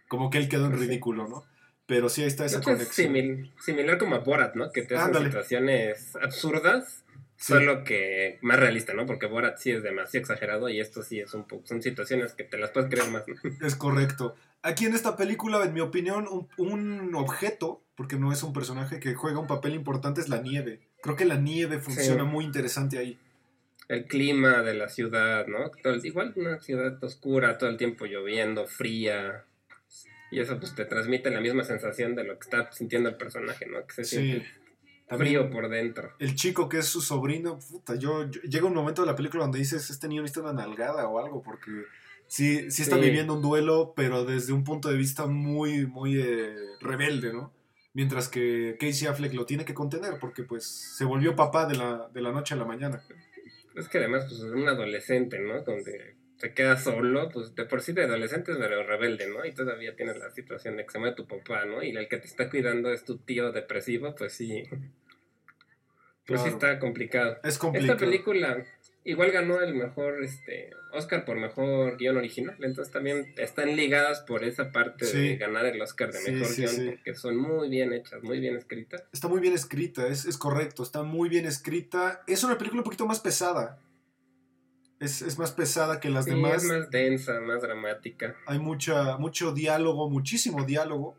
[0.09, 0.89] como que él quedó en Pues sí.
[0.89, 1.45] ridículo, ¿no?
[1.87, 4.73] Pero sí, ahí está esa es simil- similar como a Borat, ¿no?
[4.73, 7.04] Que te hacen situaciones absurdas,
[7.47, 7.53] Sí.
[7.53, 9.05] solo que más realista, ¿no?
[9.05, 12.45] Porque Borat sí es demasiado exagerado y esto sí es un poco, son situaciones que
[12.45, 13.35] te las puedes creer más, ¿no?
[13.67, 14.35] Es correcto.
[14.63, 18.99] Aquí en esta película, en mi opinión, un, un objeto, porque no es un personaje
[18.99, 20.81] que juega un papel importante, es la nieve.
[21.03, 22.29] Creo que la nieve funciona Sí.
[22.31, 23.19] muy interesante ahí.
[23.89, 25.71] El clima de la ciudad, ¿no?
[25.83, 29.45] Todo igual una ciudad oscura, todo el tiempo lloviendo, fría.
[30.31, 33.67] Y eso pues te transmite la misma sensación de lo que está sintiendo el personaje,
[33.67, 33.87] ¿no?
[33.87, 34.17] Que se Sí.
[34.17, 34.47] siente
[35.09, 36.11] frío por dentro.
[36.19, 39.43] el chico que es su sobrino, puta, yo, yo- llega un momento de la película
[39.45, 41.71] donde dices, este niño necesita una nalgada o algo, porque
[42.27, 43.03] sí, sí está Sí.
[43.03, 47.53] viviendo un duelo, pero desde un punto de vista muy, muy eh, rebelde, ¿no?
[47.93, 52.09] Mientras que Casey Affleck lo tiene que contener, porque pues se volvió papá de la,
[52.12, 53.01] de la noche a la mañana.
[53.77, 55.62] Es que además, pues, es un adolescente, ¿no?
[55.62, 59.47] Donde se queda solo, pues, de por sí de adolescente es medio rebelde, ¿no?
[59.47, 61.83] Y todavía tienes la situación de que se muere tu papá, ¿no?
[61.83, 64.63] Y el que te está cuidando es tu tío depresivo, pues sí.
[66.27, 67.39] Pues sí está complicado.
[67.43, 67.95] Es complicado.
[67.95, 68.63] Esta película
[69.05, 74.45] igual ganó el mejor este Oscar por mejor guion original, entonces también están ligadas por
[74.45, 75.29] esa parte Sí.
[75.29, 78.39] de ganar el Oscar de Sí, mejor sí, guion, porque son muy bien hechas, muy
[78.39, 79.03] bien escritas.
[79.15, 82.23] Está muy bien escrita, es, es correcto, está muy bien escrita.
[82.27, 83.79] Es una película un poquito más pesada.
[85.05, 86.62] Es, es más pesada que las Sí, demás.
[86.64, 88.35] es más densa, más dramática.
[88.47, 91.17] Hay mucha, mucho diálogo, muchísimo diálogo.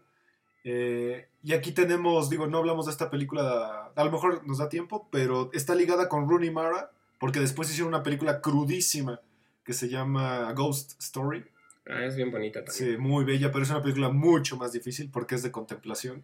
[0.64, 4.68] Eh, y aquí tenemos, digo, no hablamos de esta película, a lo mejor nos da
[4.70, 9.22] tiempo, pero está ligada con Rooney Mara, porque después hicieron una película crudísima
[9.64, 11.46] que se llama Ghost Story.
[11.88, 12.94] Ah, es bien bonita también.
[12.94, 16.24] Sí, muy bella, pero es una película mucho más difícil porque es de contemplación.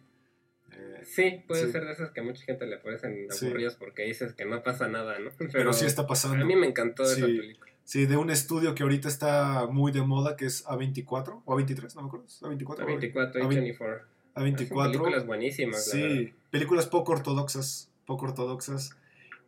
[1.04, 1.72] Sí, puede Sí.
[1.72, 3.46] ser de esas que a mucha gente le parecen Sí.
[3.46, 5.30] aburridas porque dices que no pasa nada, ¿no?
[5.52, 6.44] pero, sí está A pasando.
[6.46, 7.22] mí me encantó esa Sí.
[7.22, 7.70] película.
[7.84, 11.94] Sí, de un estudio que ahorita está muy de moda, que es A24 o A23,
[11.96, 12.26] no me acuerdo.
[12.26, 12.82] ¿es A24.
[12.82, 14.06] A 24, A A24.
[14.34, 14.92] Son A24.
[14.92, 16.16] películas buenísimas, la verdad.
[16.16, 18.96] Sí, películas poco ortodoxas, poco ortodoxas.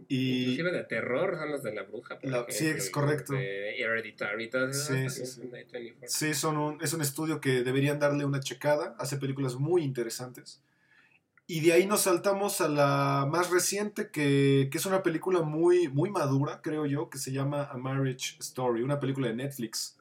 [0.09, 2.19] Y Inclusive de terror son las de la bruja.
[2.19, 3.33] por La- sí, es correcto.
[3.35, 5.49] De Hereditary todas esas Sí, sí, sí.
[5.51, 6.09] A24.
[6.09, 8.97] sí, son un, es un estudio que deberían darle una checada.
[8.99, 10.61] Hace películas muy interesantes.
[11.47, 15.89] Y de ahí nos saltamos a la más reciente, que, que es una película muy,
[15.89, 19.99] muy madura, creo yo, que se llama A Marriage Story, una película de Netflix.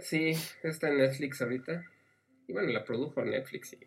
[0.00, 1.84] Sí, está en Netflix ahorita.
[2.48, 3.74] Y bueno, la produjo Netflix.
[3.74, 3.78] Y,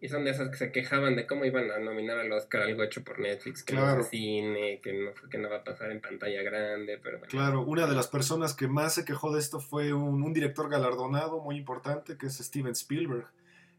[0.00, 2.82] y son de esas que se quejaban de cómo iban a nominar al Oscar algo
[2.82, 6.00] hecho por Netflix, que no es cine, que no, que no va a pasar en
[6.00, 7.30] pantalla grande, pero bueno.
[7.30, 10.70] Claro, una de las personas que más se quejó de esto fue un, un director
[10.70, 13.26] galardonado muy importante, que es Steven Spielberg,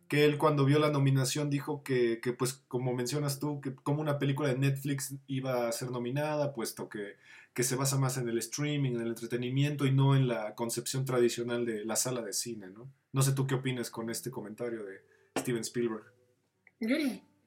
[0.10, 4.02] que él cuando vio la nominación dijo que, que, pues como mencionas tú, que como
[4.02, 7.16] una película de Netflix iba a ser nominada, puesto que,
[7.54, 11.06] que se basa más en el streaming, en el entretenimiento y no en la concepción
[11.06, 12.92] tradicional de la sala de cine, ¿no?
[13.14, 15.02] No sé tú qué opinas con este comentario de
[15.38, 16.06] Steven Spielberg.
[16.80, 16.98] Yo,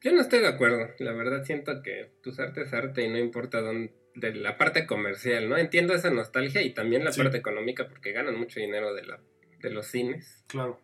[0.00, 0.86] yo no estoy de acuerdo.
[0.98, 4.86] La verdad siento que pues arte es arte y no importa dónde, de la parte
[4.86, 5.56] comercial, ¿no?
[5.56, 7.20] Entiendo esa nostalgia y también la Sí.
[7.22, 9.20] parte económica porque ganan mucho dinero de, la,
[9.60, 10.44] de los cines.
[10.48, 10.78] Claro.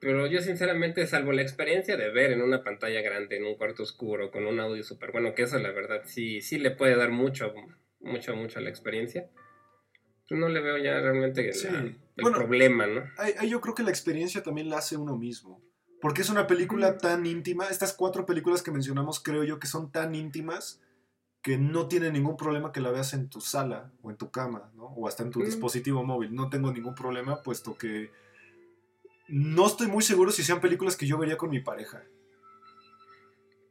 [0.00, 3.82] Pero yo sinceramente, salvo la experiencia de ver en una pantalla grande, en un cuarto
[3.82, 7.10] oscuro, con un audio súper bueno, que eso la verdad sí, sí le puede dar
[7.10, 7.52] mucho,
[8.00, 9.30] mucho, mucho a la experiencia.
[10.28, 11.68] Pues no le veo ya realmente Sí.
[11.68, 13.04] la- el Bueno, problema, ¿no?
[13.16, 15.62] Ahí- ahí yo creo que la experiencia también la hace uno mismo.
[16.00, 17.68] Porque es una película tan íntima.
[17.68, 20.82] Estas cuatro películas que mencionamos creo yo que son tan íntimas
[21.42, 24.70] que no tiene ningún problema que la veas en tu sala o en tu cama,
[24.74, 24.86] ¿no?
[24.86, 25.44] O hasta en tu Mm.
[25.44, 26.34] dispositivo móvil.
[26.34, 28.10] No tengo ningún problema puesto que
[29.28, 32.02] no estoy muy seguro si sean películas que yo vería con mi pareja.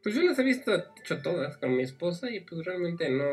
[0.04, 3.24] Pues yo las he visto, hecho todas, con mi esposa y pues realmente no...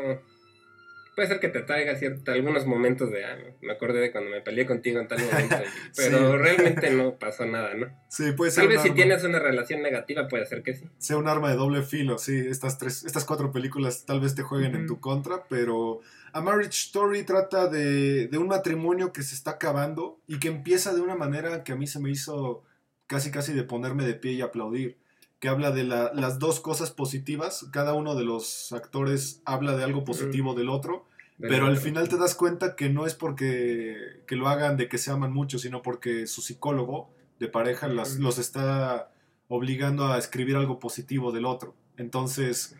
[1.15, 4.41] Puede ser que te traiga cierta, algunos momentos de, ah, me acordé de cuando me
[4.41, 5.57] peleé contigo en tal momento,
[5.95, 6.37] pero Sí.
[6.39, 7.95] realmente no pasó nada, ¿no?
[8.09, 10.85] Sí, puede ser Tal vez si arma- tienes una relación negativa puede ser que sí.
[10.97, 14.41] sea un arma de doble filo, sí, estas tres, estas cuatro películas tal vez te
[14.41, 15.99] jueguen en tu contra, pero
[16.33, 20.93] A Marriage Story trata de, de un matrimonio que se está acabando y que empieza
[20.93, 22.63] de una manera que a mí se me hizo
[23.07, 24.97] casi casi de ponerme de pie y aplaudir,
[25.39, 29.83] que habla de la- las dos cosas positivas, cada uno de los actores habla de
[29.83, 31.05] algo positivo del otro,
[31.39, 34.97] pero al final te das cuenta que no es porque que lo hagan de que
[34.97, 38.23] se aman mucho, sino porque su psicólogo de pareja las- Ujú.
[38.23, 39.11] los está
[39.49, 41.75] obligando a escribir algo positivo del otro.
[41.97, 42.75] Entonces,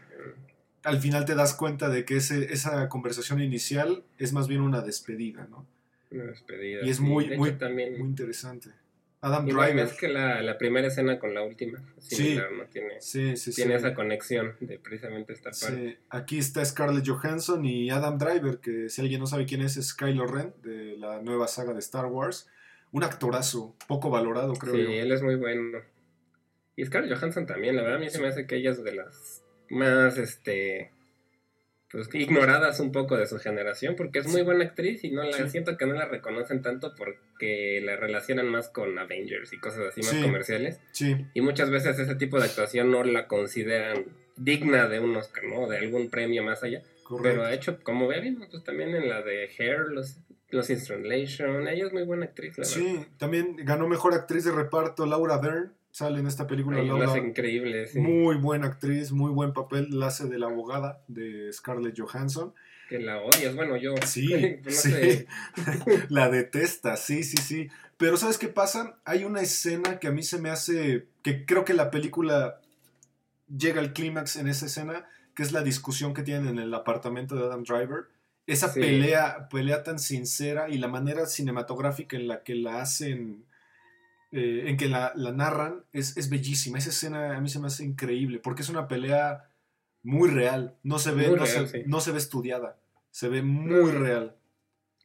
[0.84, 4.82] al final te das cuenta de que ese, esa conversación inicial es más bien una
[4.82, 5.65] despedida, ¿no?
[6.12, 6.86] Una despedida.
[6.86, 7.04] Y es sí.
[7.04, 7.98] muy, muy, hecho, también.
[7.98, 8.69] muy interesante.
[9.22, 9.76] Adam Driver.
[9.76, 11.82] ves que la, la primera escena con la última.
[12.00, 12.15] Sí.
[12.17, 12.65] Similar, ¿no?
[12.65, 13.78] Tiene, Sí, sí, tiene sí.
[13.78, 15.91] esa conexión de precisamente esta parte.
[15.91, 19.78] Sí, aquí está Scarlett Johansson y Adam Driver, que si alguien no sabe quién es,
[19.78, 22.50] es Kylo Ren, de la nueva saga de Star Wars.
[22.91, 25.80] Un actorazo, poco valorado, creo Sí, él es muy bueno.
[26.76, 28.93] Y Scarlett Johansson también, la verdad a mí se me hace que ella es de
[28.93, 30.91] las más, este,
[31.91, 35.38] pues ignoradas un poco de su generación, porque es muy buena actriz y no la
[35.38, 35.49] Sí.
[35.49, 40.02] siento que no la reconocen tanto porque la relacionan más con Avengers y cosas así
[40.02, 40.21] más Sí.
[40.21, 40.80] comerciales.
[40.91, 45.43] Sí, Y muchas veces ese tipo de actuación no la consideran digna de un Oscar,
[45.43, 45.67] ¿no?
[45.67, 46.82] De algún premio más allá.
[47.04, 47.30] correcto.
[47.30, 50.17] Pero ha hecho, como ya vimos, pues también en la de Hair, los,
[50.49, 52.73] los in Translation, ella es muy buena actriz, la verdad.
[52.73, 57.08] Sí, también ganó mejor actriz de reparto Laura Dern, sale en esta película Laura.
[57.08, 57.99] hace increíble, sí.
[57.99, 62.51] Muy buena actriz, muy buen papel, la hace de la abogada de Scarlett Johansson.
[62.89, 63.93] Que la odias, bueno, yo.
[64.06, 64.27] Sí,
[64.65, 64.89] no sí.
[64.91, 65.27] sé.
[66.10, 67.67] la detesta, sí, sí, sí.
[67.97, 68.97] Pero ¿sabes qué pasa?
[69.06, 72.60] Hay una escena que a mí se me hace, que creo que la película
[73.56, 77.36] llega al clímax en esa escena, que es la discusión que tienen en el apartamento
[77.36, 78.06] de Adam Driver.
[78.47, 78.79] Esa Sí.
[78.79, 83.45] pelea, pelea tan sincera y la manera cinematográfica en la que la hacen,
[84.34, 86.80] eh, en que la, la narran, es, es bellísima.
[86.80, 89.50] Esa escena a mí se me hace increíble, porque es una pelea
[90.02, 90.76] muy real.
[90.82, 91.84] No se ve, no, real, se, sí.
[91.86, 92.80] no se ve estudiada.
[93.12, 94.36] Se ve muy real.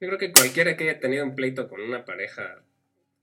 [0.00, 2.62] Yo creo que cualquiera que haya tenido un pleito con una pareja,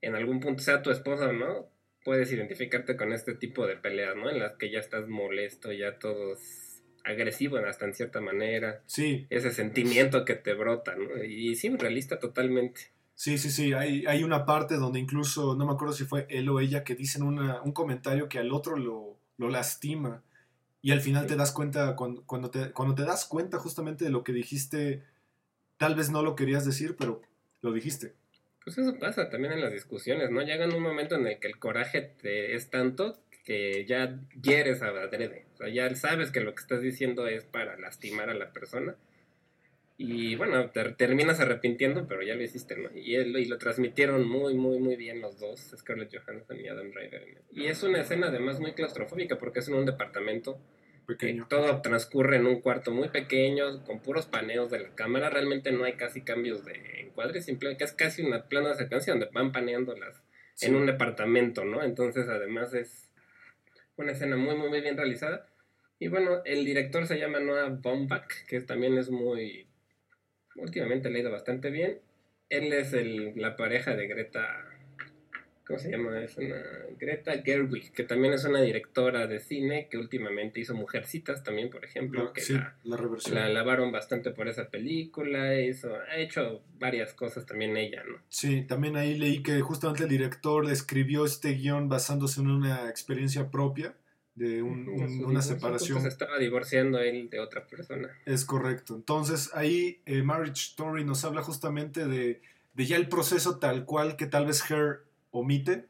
[0.00, 1.68] en algún punto, sea tu esposa o no,
[2.04, 4.30] puedes identificarte con este tipo de peleas, ¿no?
[4.30, 8.82] En las que ya estás molesto, ya todo es agresivo hasta en cierta manera.
[8.86, 11.24] Sí, Ese sentimiento que te brota, ¿no?
[11.24, 12.92] Y sí, realista totalmente.
[13.16, 13.72] Sí, sí, sí.
[13.72, 16.94] Hay, hay una parte donde incluso, no me acuerdo si fue él o ella, que
[16.94, 20.22] dicen una- un comentario que al otro lo, lo lastima.
[20.82, 24.10] Y al final te das cuenta, cuando, cuando, te, cuando te das cuenta justamente de
[24.10, 25.02] lo que dijiste,
[25.78, 27.22] tal vez no lo querías decir, pero
[27.62, 28.14] lo dijiste.
[28.62, 30.42] Pues eso pasa también en las discusiones, ¿no?
[30.42, 34.88] Llega un momento en el que el coraje te es tanto que ya hieres a
[34.88, 35.46] adrede.
[35.54, 38.94] O sea, ya sabes que lo que estás diciendo es para lastimar a la persona.
[39.98, 42.90] Y bueno, te terminas arrepintiendo, pero ya lo hiciste, ¿no?
[42.94, 46.90] Y, él- y lo transmitieron muy, muy, muy bien los dos, Scarlett Johansson y Adam
[46.90, 47.42] Driver.
[47.52, 50.60] Y es una escena además muy claustrofóbica porque es en un departamento
[51.08, 51.46] que Pequeño.
[51.48, 55.30] todo transcurre en un cuarto muy pequeño, con puros paneos de la cámara.
[55.30, 59.28] Realmente no hay casi cambios de encuadre, simplemente es casi una plana de secuencia donde
[59.32, 60.20] van paneando las
[60.54, 60.66] Sí.
[60.66, 61.82] en un departamento, ¿no?
[61.84, 63.08] Entonces, además es
[63.96, 65.46] una escena muy, muy, muy bien realizada.
[65.98, 69.65] Y bueno, el director se llama Noah Baumbach, que también es muy.
[70.58, 71.98] Últimamente he leído bastante bien.
[72.48, 74.64] Él es el, la pareja de Greta.
[75.66, 76.22] ¿Cómo se llama?
[76.22, 76.62] Es una.
[76.96, 81.84] Greta Gerwig, que también es una directora de cine que últimamente hizo Mujercitas también, por
[81.84, 82.26] ejemplo.
[82.26, 83.34] La- que sí, la, la reversión.
[83.34, 85.60] la alabaron bastante por esa película.
[85.60, 88.16] Hizo, ha hecho varias cosas también ella, ¿no?
[88.28, 93.50] Sí, también ahí leí que justamente el director escribió este guion basándose en una experiencia
[93.50, 93.96] propia
[94.36, 95.92] de un- un- una divorcio, separación.
[95.94, 98.08] pues, se estaba divorciando él de otra persona.
[98.26, 98.94] Es correcto.
[98.94, 102.40] Entonces ahí eh, Marriage Story nos habla justamente de,
[102.74, 105.86] de ya el proceso tal cual que tal vez Her omite,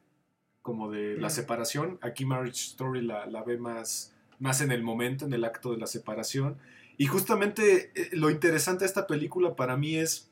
[0.63, 1.99] como de la separación.
[2.03, 5.79] Aquí Marriage Story la, la ve más, más en el momento, en el acto de
[5.79, 6.57] la separación.
[6.99, 10.31] Y justamente eh, lo interesante de esta película para mí es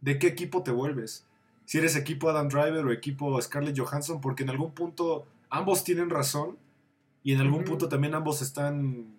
[0.00, 1.26] de qué equipo te vuelves.
[1.64, 6.10] Si eres equipo Adam Driver o equipo Scarlett Johansson, porque en algún punto ambos tienen
[6.10, 6.56] razón
[7.26, 9.16] y en algún punto también ambos están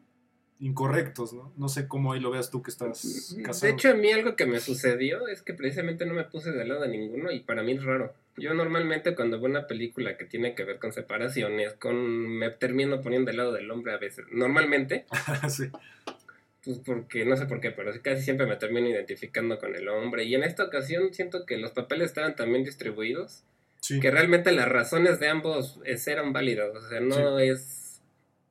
[0.60, 1.52] incorrectos, ¿no?
[1.58, 3.68] No sé cómo ahí lo veas tú que estás casado.
[3.68, 6.70] De hecho, a mí algo que me sucedió es que precisamente no me puse del
[6.70, 8.14] lado de ninguno y para mí es raro.
[8.38, 13.02] Yo normalmente cuando veo una película que tiene que ver con separaciones, con me termino
[13.02, 14.26] poniendo del lado del hombre a veces.
[14.32, 15.06] Normalmente,
[15.50, 15.66] sí.
[16.64, 20.24] pues porque no sé por qué, pero casi siempre me termino identificando con el hombre.
[20.24, 23.44] Y en esta ocasión siento que los papeles estaban también distribuidos,
[23.82, 24.00] Sí.
[24.00, 26.74] que realmente las razones de ambos eran válidas.
[26.74, 27.87] O sea, no es.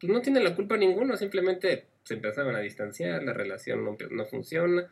[0.01, 4.25] Pues no tiene la culpa ninguno, simplemente se empezaban a distanciar, la relación no, no
[4.27, 4.89] funciona.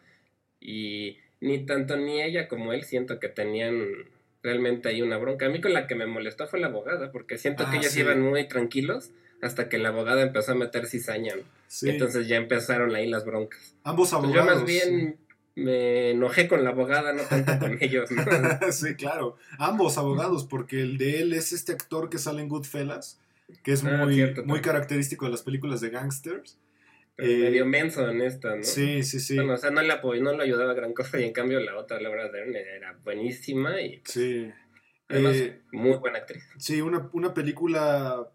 [0.61, 3.85] Y ni tanto ni ella como él siento que tenían
[4.43, 5.47] realmente ahí una bronca.
[5.47, 7.93] A mí con la que me molestó fue la abogada, porque siento que Ah, ellos
[7.93, 8.01] sí.
[8.01, 9.11] iban muy tranquilos
[9.43, 11.37] hasta que la abogada empezó a meter cizaña.
[11.37, 11.43] ¿no?
[11.67, 11.91] Sí.
[11.91, 13.75] Entonces ya empezaron ahí las broncas.
[13.85, 14.49] Ambos Pues abogados.
[14.53, 15.17] yo más bien
[15.55, 18.11] me enojé con la abogada, no tanto con ellos.
[18.11, 18.25] ¿no?
[18.73, 19.37] sí, claro.
[19.59, 23.21] Ambos abogados, porque el de él es este actor que sale en Goodfellas,
[23.63, 26.59] que es Ah, muy, cierto, muy característico de las películas de gangsters.
[27.17, 28.63] Pero Eh, medio menso en esta, ¿no?
[28.65, 29.37] Sí, sí, sí.
[29.37, 31.61] Bueno, o sea, no le apoyó, no le ayudaba a gran cosa y en cambio
[31.61, 34.51] la otra, Laura Dern, era buenísima y Sí.
[35.09, 36.43] además Eh, muy buena actriz.
[36.59, 38.29] sí, una, una película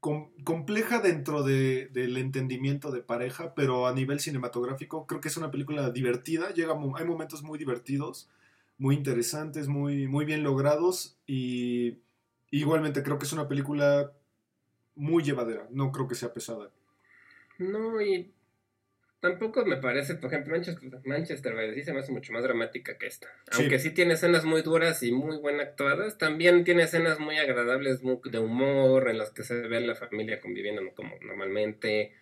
[0.00, 5.36] com- compleja dentro de- del entendimiento de pareja, pero a nivel cinematográfico creo que es
[5.38, 6.52] una película divertida.
[6.52, 8.28] Llega, hay momentos muy divertidos,
[8.76, 11.98] muy interesantes, muy, muy bien logrados y
[12.50, 14.12] igualmente creo que es una película
[14.98, 15.66] muy llevadera.
[15.70, 16.70] No creo que sea pesada.
[17.58, 18.32] No, y
[19.20, 22.42] tampoco me parece, por ejemplo, Manchester, Manchester by the Sea se me hace mucho más
[22.42, 23.28] dramática que esta.
[23.52, 28.02] Aunque sí tiene escenas muy duras y muy bien actuadas, también tiene escenas muy agradables,
[28.02, 32.12] muy de humor, en las que se ve la familia conviviendo como normalmente.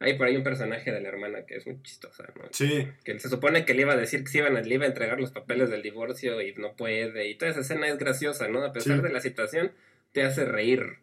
[0.00, 2.42] Hay por ahí un personaje de la hermana que es muy chistosa, ¿no?
[2.50, 4.84] Sí, Que se supone que le iba a decir que se iban a, le iba
[4.84, 7.28] a entregar los papeles del divorcio y no puede.
[7.28, 8.64] Y toda esa escena es graciosa, ¿no?
[8.64, 9.02] A pesar Sí.
[9.02, 9.72] de la situación,
[10.12, 10.98] te hace reír.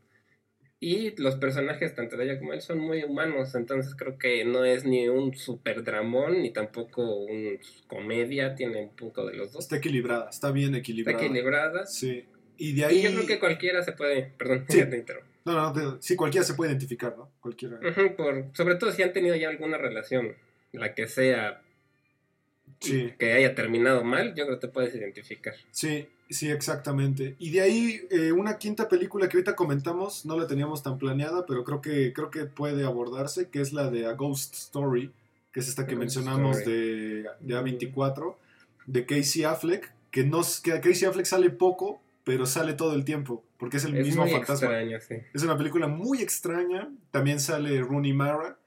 [0.84, 3.54] Y los personajes, tanto de ella como él, son muy humanos.
[3.54, 8.56] Entonces creo que no es ni un super dramón, ni tampoco un comedia.
[8.56, 9.64] Tiene un poco de los dos.
[9.66, 11.24] está equilibrada, está bien Está equilibrada.
[11.24, 11.86] equilibrada.
[11.86, 12.26] Sí.
[12.58, 13.02] Y de Y ahí...
[13.04, 14.24] yo creo que cualquiera se puede.
[14.38, 14.80] Perdón, Sí.
[14.80, 15.30] ya te interrumpo.
[15.46, 17.32] No, no, no, sí, cualquiera se puede identificar, ¿no?
[17.42, 17.80] Cualquiera.
[18.18, 20.36] Por, sobre todo si han tenido ya alguna relación,
[20.72, 21.62] la que sea,
[22.80, 23.14] Sí.
[23.20, 25.54] que haya terminado mal, yo creo que te puedes identificar.
[25.70, 27.36] Sí, sí, exactamente.
[27.40, 31.46] Y de ahí eh, una quinta película que ahorita comentamos, no la teníamos tan planeada,
[31.46, 35.12] pero creo que, creo que puede abordarse, que es la de A Ghost Story,
[35.52, 36.76] que es esta que Ghost mencionamos Story.
[36.76, 38.36] de, de A24,
[38.88, 43.44] de Casey Affleck, que, no, que Casey Affleck sale poco, pero sale todo el tiempo,
[43.58, 44.80] porque es el Es mismo muy fantasma.
[44.80, 45.16] extraño, sí.
[45.34, 46.90] Es una película muy extraña.
[47.12, 48.58] También sale Rooney Mara.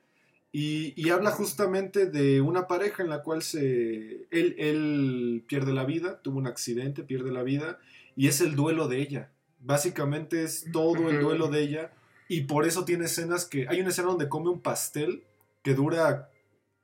[0.57, 5.85] Y, y habla justamente de una pareja en la cual se, él, él pierde la
[5.85, 7.81] vida, tuvo un accidente, pierde la vida,
[8.15, 9.33] y es el duelo de ella.
[9.59, 11.91] Básicamente es todo el duelo de ella,
[12.29, 13.67] y por eso tiene escenas que...
[13.67, 15.25] Hay una escena donde come un pastel
[15.65, 16.31] que dura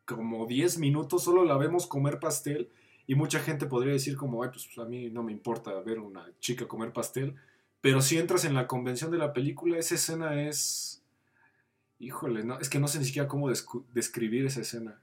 [0.04, 2.70] como 10 minutos, solo la vemos comer pastel,
[3.06, 6.26] y mucha gente podría decir como, ay, pues a mí no me importa ver una
[6.40, 7.36] chica comer pastel,
[7.80, 10.99] pero si entras en la convención de la película, esa escena es...
[12.00, 13.50] Híjole, no, es que no sé ni siquiera cómo
[13.92, 15.00] describir esa escena.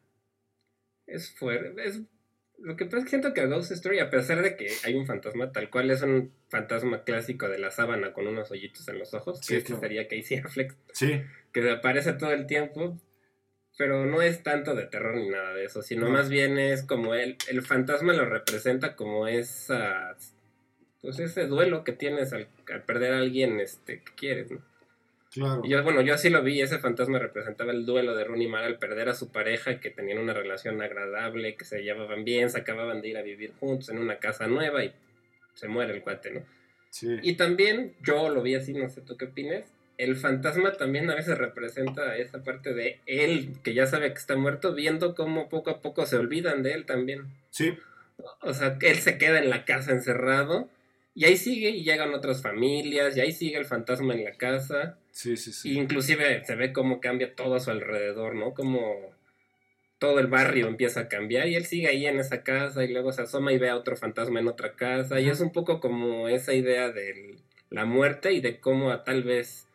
[1.05, 1.73] Es fuerte.
[1.87, 2.01] Es...
[2.57, 5.05] Lo que pasa es que siento que Ghost Story, a pesar de que hay un
[5.05, 9.13] fantasma, tal cual es un fantasma clásico de la sábana con unos hoyitos en los
[9.13, 11.21] ojos, Sí, que este sería Casey Affleck, Sí,
[11.53, 12.99] que aparece todo el tiempo,
[13.77, 16.13] pero no es tanto de terror ni nada de eso, sino No.
[16.13, 20.17] más bien es como él, el fantasma lo representa como esa,
[21.01, 24.63] pues ese duelo que tienes al, al perder a alguien este, que quieres, ¿no?
[25.37, 25.61] Claro.
[25.63, 28.67] Y yo, bueno, yo así lo vi, ese fantasma representaba el duelo de Rooney Mara
[28.67, 32.59] al perder a su pareja, que tenían una relación agradable, que se llevaban bien, se
[32.59, 34.93] acababan de ir a vivir juntos en una casa nueva y
[35.53, 36.41] se muere el cuate, ¿no?
[36.89, 39.65] Sí, Y también, yo lo vi así, no sé tú qué opinas,
[39.97, 44.35] el fantasma también a veces representa esa parte de él, que ya sabe que está
[44.35, 47.25] muerto, viendo cómo poco a poco se olvidan de él también.
[47.49, 47.77] sí,
[48.41, 50.69] O sea, él se queda en la casa encerrado,
[51.19, 54.97] y ahí sigue, y llegan otras familias, y ahí sigue el fantasma en la casa.
[55.11, 55.71] sí, sí, sí.
[55.71, 58.53] Y inclusive se ve cómo cambia todo a su alrededor, ¿no?
[58.53, 59.15] Como
[59.97, 63.11] todo el barrio empieza a cambiar y él sigue ahí en esa casa y luego
[63.11, 65.19] se asoma y ve a otro fantasma en otra casa.
[65.19, 67.37] Y es un poco como esa idea de
[67.71, 69.65] la muerte y de cómo a tal vez,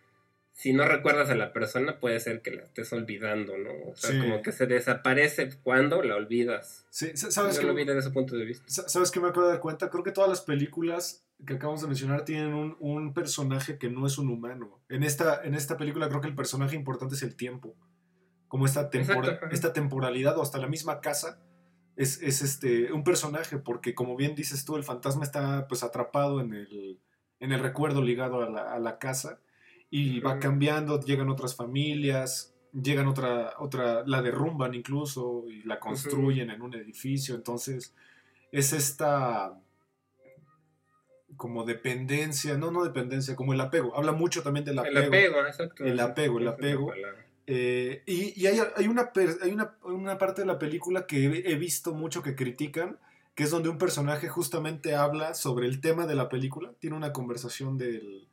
[0.53, 3.73] si no recuerdas a la persona, puede ser que la estés olvidando, ¿no?
[3.91, 4.19] O sea, Sí.
[4.21, 6.87] como que se desaparece cuando la olvidas.
[6.91, 7.67] Sí, sa- ¿Sabes Yo qué?
[7.67, 8.65] lo vi desde ese punto de vista.
[8.69, 9.91] Sa- ¿Sabes qué me acabo de dar cuenta?
[9.91, 14.07] Creo que todas las películas que acabamos de mencionar tienen un, un personaje que no
[14.07, 14.81] es un humano.
[14.89, 17.75] En esta, en esta película creo que el personaje importante es el tiempo.
[18.49, 21.41] como esta, tempora- esta temporalidad o hasta la misma casa
[21.97, 26.39] es, es este, un personaje, porque como bien dices tú, el fantasma está pues atrapado
[26.41, 27.01] en el,
[27.41, 29.41] en el recuerdo ligado a la, a la casa
[29.89, 36.51] y va cambiando, llegan otras familias, llegan otra, otra, la derrumban incluso y la construyen
[36.51, 37.95] en un edificio, entonces
[38.51, 39.59] es esta
[41.43, 45.07] como dependencia, no, no dependencia, como el apego, habla mucho también del El apego.
[45.09, 45.85] apego, exacto.
[45.85, 46.93] El apego, el apego.
[47.49, 49.11] Eh, y y hay, hay, una,
[49.43, 53.01] hay una, una parte de la película que he, he visto mucho que critican,
[53.35, 57.13] que es donde un personaje justamente habla sobre el tema de la película, tiene una
[57.13, 58.29] conversación del,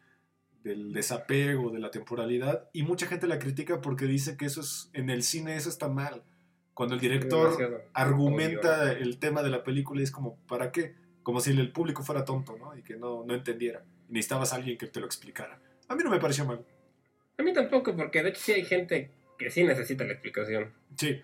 [0.62, 4.91] del desapego, de la temporalidad, y mucha gente la critica porque dice que eso es,
[4.93, 6.22] en el cine eso está mal.
[6.76, 10.93] Cuando el director Demasiado argumenta el tema de la película y es como, ¿para qué?
[11.24, 12.76] Como si el público fuera tonto, ¿no?
[12.78, 13.84] Y que no, no entendiera.
[14.07, 15.61] Y necesitabas a alguien que te lo explicara.
[15.88, 16.65] A mí no me pareció mal.
[17.38, 20.74] A mí tampoco, porque de hecho sí hay gente que sí necesita la explicación.
[20.97, 21.22] Sí,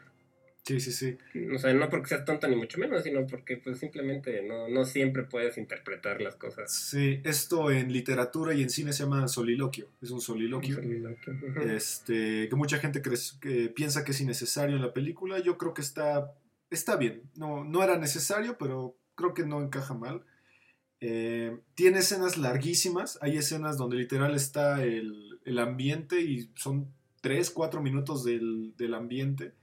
[0.63, 1.17] sí, sí, sí.
[1.53, 4.85] O sea, no porque seas tonta ni mucho menos, sino porque pues simplemente no, no
[4.85, 6.73] siempre puedes interpretar las cosas.
[6.73, 9.89] Sí, esto en literatura y en cine se llama soliloquio.
[10.01, 10.79] Es un soliloquio.
[10.79, 11.61] Ujú.
[11.61, 15.39] Este, que mucha gente que piensa que es innecesario en la película.
[15.39, 16.33] Yo creo que está,
[16.69, 17.23] está bien.
[17.35, 20.24] No, no era necesario, pero creo que no encaja mal.
[21.01, 23.18] Eh, tiene escenas larguísimas.
[23.22, 26.88] Hay escenas donde literal está el, el ambiente y son
[27.22, 29.53] 3, 4 minutos del, del ambiente.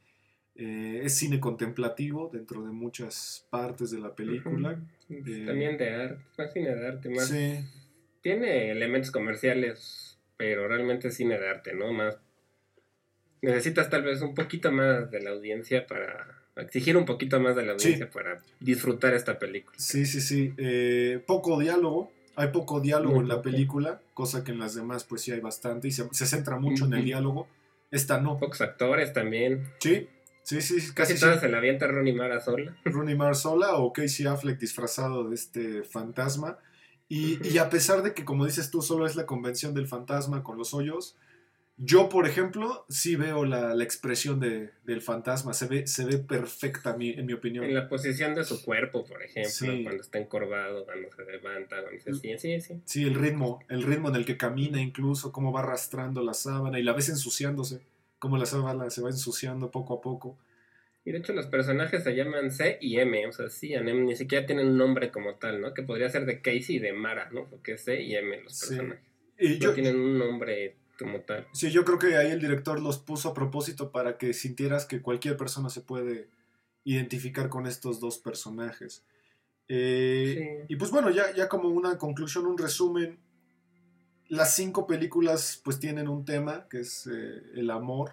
[0.55, 4.73] Eh, es cine contemplativo dentro de muchas partes de la película.
[5.09, 5.31] Ujú.
[5.31, 7.29] Eh, También de arte, más cine de arte, más.
[7.29, 7.59] Sí,
[8.21, 11.93] Tiene elementos comerciales, pero realmente es cine de arte, ¿no?
[11.93, 12.19] Más.
[13.41, 16.42] Necesitas tal vez un poquito más de la audiencia para.
[16.57, 17.89] Exigir un poquito más de la Sí.
[17.89, 19.77] audiencia para disfrutar esta película.
[19.79, 20.53] Sí, sí, sí.
[20.59, 22.13] Eh, poco diálogo.
[22.35, 25.41] Hay poco diálogo Muy en la película, cosa que en las demás pues sí hay
[25.41, 27.47] bastante y se, se centra mucho en el diálogo.
[27.91, 28.39] Esta no.
[28.39, 29.71] Pocos actores también.
[29.81, 30.09] Sí,
[30.43, 30.77] sí, sí.
[30.77, 31.41] Casi Casi todas sí.
[31.43, 32.75] se la avienta Ronnie Mara sola.
[32.87, 36.59] Rooney Mara sola o Casey Affleck disfrazado de este fantasma.
[37.09, 40.43] Y, y a pesar de que, como dices tú, solo es la convención del fantasma
[40.43, 41.17] con los hoyos,
[41.85, 45.53] yo, por ejemplo, sí veo la, la expresión de- del fantasma.
[45.53, 47.65] Se ve, se ve perfecta, mi- en mi opinión.
[47.65, 49.83] En la posición de su cuerpo, por ejemplo, Sí.
[49.83, 52.39] cuando está encorvado, cuando se levanta, cuando se siente.
[52.39, 52.81] Sí, sí.
[52.85, 56.79] Sí, el ritmo, el ritmo en el que camina incluso, cómo va arrastrando la sábana
[56.79, 57.81] y la ves ensuciándose,
[58.19, 60.39] cómo la sábana se va ensuciando poco a poco.
[61.05, 64.47] Y de hecho los personajes se llaman C y M, o sea, M ni siquiera
[64.47, 65.75] tienen un nombre como tal, ¿no?
[65.75, 67.47] Que podría ser de Casey y de Mara, ¿no?
[67.51, 68.77] Porque es C y M los Sí.
[68.77, 69.05] personajes.
[69.39, 71.47] Y No yo, tienen un nombre como tal.
[71.53, 75.03] sí, yo creo que ahí el director los puso a propósito para que sintieras que
[75.03, 76.29] cualquier persona se puede
[76.85, 79.05] identificar con estos dos personajes.
[79.69, 80.75] Eh, Sí.
[80.75, 83.19] Y pues bueno, ya, ya como una conclusión, un resumen,
[84.29, 88.13] las cinco películas pues tienen un tema que es eh, el amor,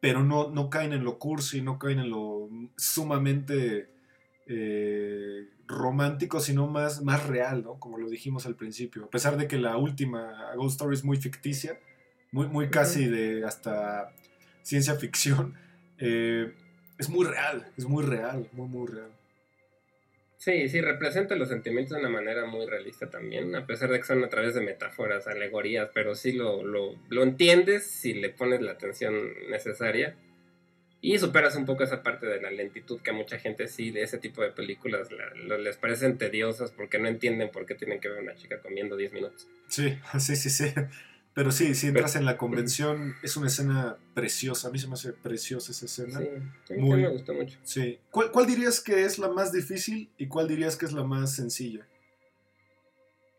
[0.00, 3.91] pero no, no caen en lo cursi, no caen en lo sumamente
[4.54, 7.78] eh, romántico, sino más, más real, ¿no?
[7.78, 9.04] Como lo dijimos al principio.
[9.04, 11.78] A pesar de que la última Ghost Story es muy ficticia,
[12.32, 14.12] muy, muy casi de hasta
[14.62, 15.54] ciencia ficción,
[15.98, 16.52] eh,
[16.98, 19.10] es muy real, es muy real, muy, muy real.
[20.36, 24.04] Sí, sí, representa los sentimientos de una manera muy realista también, a pesar de que
[24.04, 28.60] son a través de metáforas, alegorías, pero sí lo, lo, lo entiendes si le pones
[28.60, 29.14] la atención
[29.48, 30.16] necesaria
[31.04, 34.02] y superas un poco esa parte de la lentitud que a mucha gente sí de
[34.02, 38.08] ese tipo de películas la- les parecen tediosas porque no entienden por qué tienen que
[38.08, 39.46] ver a una chica comiendo 10 minutos.
[39.68, 40.72] Sí, sí, sí, sí.
[41.34, 44.68] Pero sí, si entras en la convención, es una escena preciosa.
[44.68, 46.18] A mí se me hace preciosa esa escena.
[46.20, 46.26] Sí,
[46.66, 46.74] Sí.
[46.74, 47.58] a mí Muy- me gustó mucho.
[48.10, 51.34] ¿Cuál, cuál dirías que es la más difícil y cuál dirías que es la más
[51.34, 51.86] sencilla?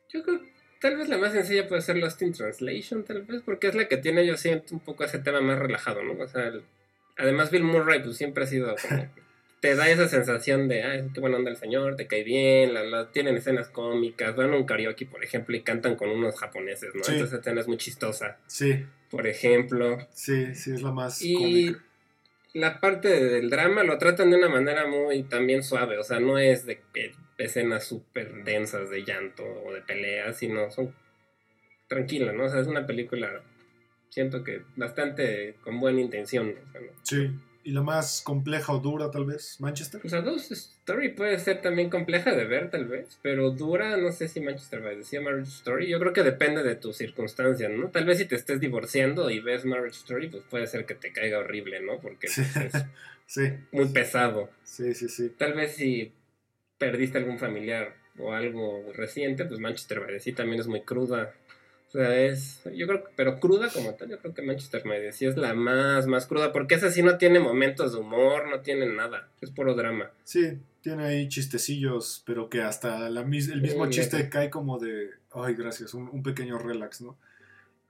[0.09, 0.51] Yo creo que
[0.81, 3.87] tal vez la más sencilla puede ser Lost in Translation, tal vez, porque es la
[3.87, 6.13] que tiene, yo siento, un poco ese tema más relajado, ¿no?
[6.21, 6.63] O sea, el-
[7.17, 9.07] además Bill Murray, pues siempre ha sido como...
[9.59, 12.83] te da esa sensación de, ay, qué buena onda el señor, te cae bien, la,
[12.83, 16.93] la- tienen escenas cómicas, van a un karaoke, por ejemplo, y cantan con unos japoneses,
[16.93, 17.03] ¿no?
[17.03, 17.13] Sí.
[17.13, 20.05] Entonces esa escena es muy chistosa, Sí, por ejemplo.
[20.11, 21.83] sí, sí, es la más Y cómica.
[22.53, 26.37] la parte del drama lo tratan de una manera muy también suave, o sea, no
[26.37, 26.81] es de
[27.37, 30.93] escenas súper densas de llanto o de peleas, sino son
[31.87, 32.45] tranquilas, ¿no?
[32.45, 33.41] O sea, es una película,
[34.13, 36.59] siento que bastante con buena intención, ¿no?
[36.67, 36.87] O sea, ¿no?
[37.03, 37.31] Sí.
[37.65, 39.55] ¿Y la más compleja o dura, tal vez?
[39.61, 40.01] ¿Manchester?
[40.03, 44.11] O sea, Ghost Story puede ser también compleja de ver, tal vez, pero dura, no
[44.11, 47.71] sé si Manchester by the Sea, Marriage Story, yo creo que depende de tus circunstancias,
[47.71, 47.89] ¿no?
[47.89, 51.13] Tal vez si te estés divorciando y ves Marriage Story, pues puede ser que te
[51.13, 52.01] caiga horrible, ¿no?
[52.01, 52.73] Porque Sí, es
[53.27, 54.49] sí, muy pesado.
[54.63, 55.29] sí, sí, sí.
[55.29, 56.11] Tal vez si
[56.77, 61.33] perdiste algún familiar o algo reciente, pues Manchester by the Sea también es muy cruda.
[61.93, 65.27] O sea, es, yo creo pero cruda como tal, yo creo que Manchester by sí
[65.27, 68.87] es la más, más cruda, porque esa sí no tiene momentos de humor, no tiene
[68.87, 70.09] nada, es puro drama.
[70.23, 75.53] Sí, tiene ahí chistecillos, pero que hasta la, el mismo chiste cae como de, ay,
[75.53, 77.15] gracias, un, pequeño relax, ¿no?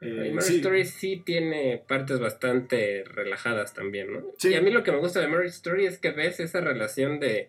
[0.02, 4.22] Eh, Mary Story sí tiene partes bastante relajadas también, ¿no?
[4.38, 4.50] Sí.
[4.50, 7.22] Y a mí lo que me gusta de Mary Story es que ves esa relación
[7.22, 7.48] de,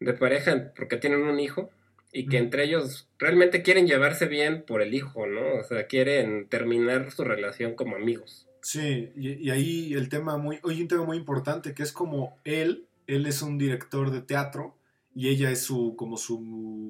[0.00, 1.70] de pareja porque tienen un hijo
[2.14, 5.60] y que entre ellos realmente quieren llevarse bien por el hijo, ¿no?
[5.60, 8.46] O sea, quieren terminar su relación como amigos.
[8.62, 12.86] Sí, y, ahí el tema muy, hoy un tema muy importante que es como él,
[13.08, 14.76] él es un director de teatro
[15.12, 16.40] y ella es su, como su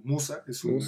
[0.05, 0.79] musa, es su,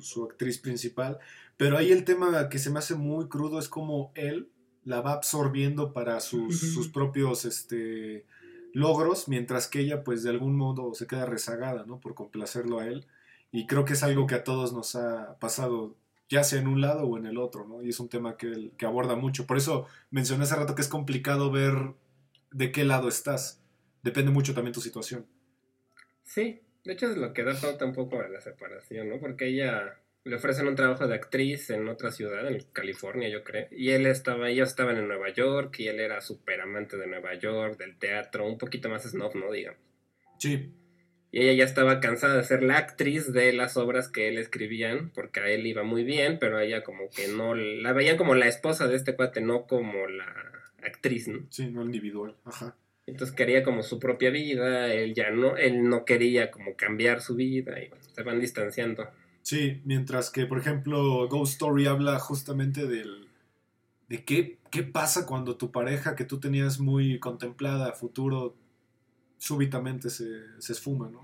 [0.00, 1.18] su, actriz principal,
[1.56, 4.50] pero ahí el tema que se me hace muy crudo es como él
[4.84, 8.26] la va absorbiendo para sus, sus propios, este,
[8.72, 12.00] logros, mientras que ella pues de algún modo se queda rezagada, ¿no?
[12.00, 13.06] Por complacerlo a él.
[13.52, 15.94] Y creo que es algo que a todos nos ha pasado,
[16.28, 17.82] ya sea en un lado o en el otro, ¿no?
[17.82, 19.46] Y es un tema que, que aborda mucho.
[19.46, 21.74] Por eso mencioné hace rato que es complicado ver
[22.50, 23.62] de qué lado estás.
[24.02, 25.26] Depende mucho también tu situación.
[26.24, 29.20] Sí, de hecho es lo que da falta un poco a la separación, ¿no?
[29.20, 33.66] Porque ella le ofrecen un trabajo de actriz en otra ciudad, en California, yo creo.
[33.70, 37.34] Y él estaba, ellos estaban en Nueva York y él era súper amante de Nueva
[37.34, 39.50] York, del teatro, un poquito más snob, ¿no?
[39.50, 39.80] Digamos.
[40.38, 40.72] Sí.
[41.32, 45.10] Y ella ya estaba cansada de ser la actriz de las obras que él escribían,
[45.14, 48.34] porque a él iba muy bien, pero a ella como que no, la veían como
[48.34, 50.26] la esposa de este cuate, no como la
[50.84, 51.46] actriz, ¿no?
[51.48, 52.76] Sí, no individual, ajá.
[53.06, 57.34] Entonces quería como su propia vida, él ya no, él no quería como cambiar su
[57.34, 59.08] vida y se van distanciando.
[59.40, 63.26] Sí, mientras que, por ejemplo, Ghost Story habla justamente del,
[64.08, 68.54] de qué, qué pasa cuando tu pareja que tú tenías muy contemplada a futuro
[69.42, 70.24] súbitamente se,
[70.60, 71.20] esfuma, ¿no?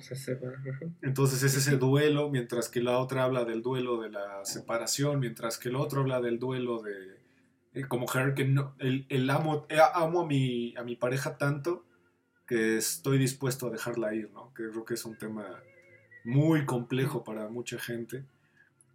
[1.03, 5.57] Entonces es ese duelo, mientras que la otra habla del duelo de la separación, mientras
[5.57, 7.21] que el otro habla del duelo de,
[7.75, 11.87] eh, como Her, que no, el, amo, eh, amo a mi, a mi pareja tanto
[12.45, 14.53] que estoy dispuesto a dejarla ir, ¿no?
[14.53, 15.63] Que creo que es un tema
[16.25, 18.25] muy complejo para mucha gente.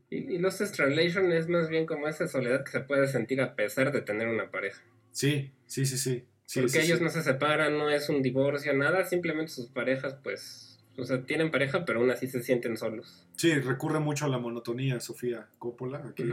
[0.10, 3.56] Y, y Lost Translation es más bien como esa soledad que se puede sentir a
[3.56, 4.84] pesar de tener una pareja.
[5.12, 6.26] Sí, sí, sí, sí.
[6.54, 11.06] Porque ellos no se separan, no es un divorcio, nada, simplemente sus parejas, pues, o
[11.06, 13.26] sea, tienen pareja, pero aún así se sienten solos.
[13.36, 16.24] Sí, recurre mucho a la monotonía, Sofía Coppola, aquí,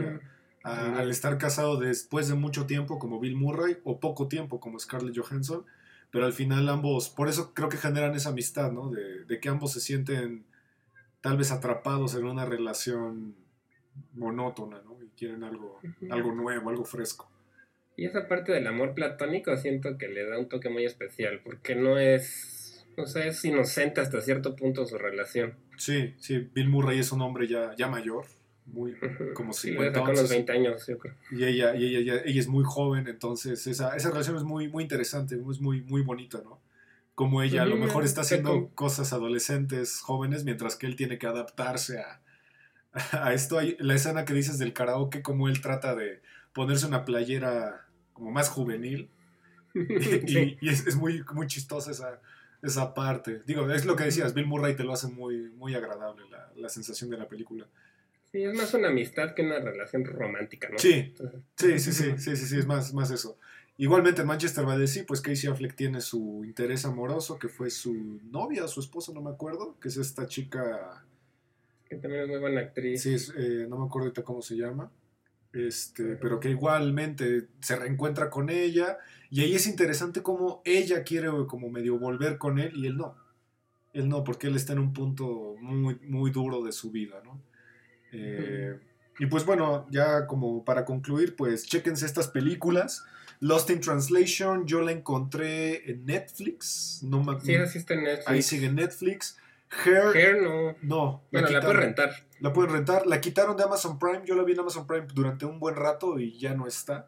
[0.63, 5.17] al estar casado después de mucho tiempo como Bill Murray o poco tiempo como Scarlett
[5.17, 5.65] Johansson,
[6.11, 8.89] pero al final ambos, por eso creo que generan esa amistad, ¿no?
[8.89, 10.45] De, de que ambos se sienten
[11.21, 13.35] tal vez atrapados en una relación
[14.13, 15.01] monótona, ¿no?
[15.01, 17.29] Y quieren algo, algo nuevo, algo fresco.
[17.95, 21.75] Y esa parte del amor platónico siento que le da un toque muy especial, porque
[21.75, 25.53] no es, no sé, es inocente hasta cierto punto su relación.
[25.77, 28.25] Sí, sí, Bill Murray es un hombre ya, ya mayor,
[28.65, 28.95] muy,
[29.33, 31.15] como 50 sí, los 20 años, yo creo.
[31.31, 34.83] Y ella, y ella, ella, es muy joven, entonces esa, esa relación es muy, muy
[34.83, 36.61] interesante, es muy, muy bonita, ¿no?
[37.15, 41.27] Como ella a lo mejor está haciendo cosas adolescentes, jóvenes, mientras que él tiene que
[41.27, 42.21] adaptarse a,
[43.11, 43.59] a esto.
[43.59, 46.21] Hay la escena que dices del karaoke, como él trata de
[46.53, 49.09] ponerse una playera como más juvenil.
[49.73, 52.19] y, es, muy, muy chistosa esa,
[52.61, 53.41] esa parte.
[53.45, 56.69] Digo, es lo que decías, Bill Murray te lo hace muy, muy agradable la, la
[56.69, 57.65] sensación de la película.
[58.31, 60.77] Sí, es más una amistad que una relación romántica, ¿no?
[60.77, 61.13] Sí,
[61.55, 63.37] sí, sí, sí, sí, sí, es más, más eso.
[63.77, 67.69] Igualmente en Manchester by the Sea, pues Casey Affleck tiene su interés amoroso, que fue
[67.69, 71.03] su novia, su esposa, no me acuerdo, que es esta chica...
[71.89, 73.01] Que también es muy buena actriz.
[73.01, 74.89] Sí, eh, no me acuerdo ahorita cómo se llama
[75.53, 78.97] este, pero que igualmente se reencuentra con ella
[79.29, 83.15] y ahí es interesante cómo ella quiere como medio volver con él y él no.
[83.93, 87.41] Él no, porque él está en un punto muy, muy duro de su vida, ¿no?
[88.13, 88.77] Eh,
[89.19, 93.05] y pues bueno, ya como para concluir, pues chequense estas películas.
[93.39, 97.01] Lost in Translation, yo la encontré en Netflix.
[97.03, 98.27] No me, sí, está en Netflix.
[98.27, 99.37] Ahí sigue Netflix.
[99.85, 100.75] Hair, no.
[100.81, 101.23] No.
[101.31, 102.11] Bueno, la, pueden rentar.
[102.39, 103.07] La pueden rentar.
[103.07, 104.21] La quitaron de Amazon Prime.
[104.25, 107.07] Yo la vi en Amazon Prime durante un buen rato y ya no está.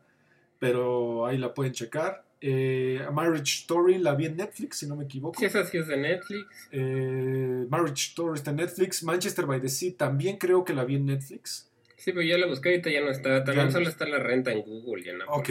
[0.60, 2.26] Pero ahí la pueden checar.
[2.40, 5.40] Eh, Marriage Story la vi en Netflix, si no me equivoco.
[5.40, 6.70] Sí, esa sí es de Netflix.
[6.72, 9.04] Eh, Marriage Story está en Netflix.
[9.04, 11.70] Manchester by the Sea también creo que la vi en Netflix.
[11.98, 13.44] Sí, pero ya la busqué ahorita ya no está.
[13.44, 15.04] También solo está la renta en Google.
[15.04, 15.50] Ya no ok.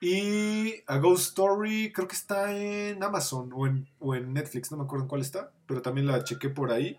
[0.00, 4.76] Y A Ghost Story creo que está en Amazon o en, o en Netflix, no
[4.76, 6.98] me acuerdo en cuál está, pero también la chequé por ahí.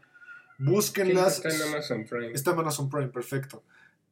[0.58, 1.38] Búsquenlas.
[1.38, 2.32] está en Amazon Prime.
[2.32, 3.64] Está en Amazon Prime, perfecto.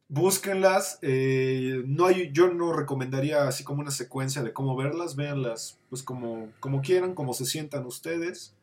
[0.08, 1.00] Búsquenlas.
[1.02, 5.16] Eh, no hay, yo no recomendaría así como una secuencia de cómo verlas.
[5.16, 8.54] Véanlas pues como, como quieran, como se sientan ustedes.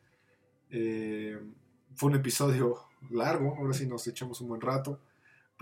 [0.69, 1.37] Eh,
[1.95, 2.79] fue un episodio
[3.11, 4.99] largo, ahora sí nos echamos un buen rato.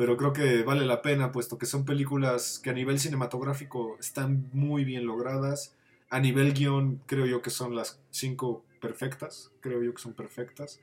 [0.01, 4.49] Pero creo que vale la pena, puesto que son películas que a nivel cinematográfico están
[4.51, 5.75] muy bien logradas.
[6.09, 10.79] A nivel guion, creo yo que son las cinco perfectas, creo yo que son perfectas.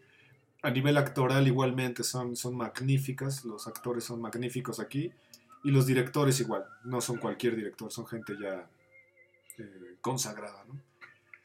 [0.62, 5.10] A nivel actoral igualmente son, son magníficas, los actores son magníficos aquí.
[5.64, 8.70] Y los directores igual, no son cualquier director, son gente ya
[9.58, 10.80] eh, consagrada, ¿no?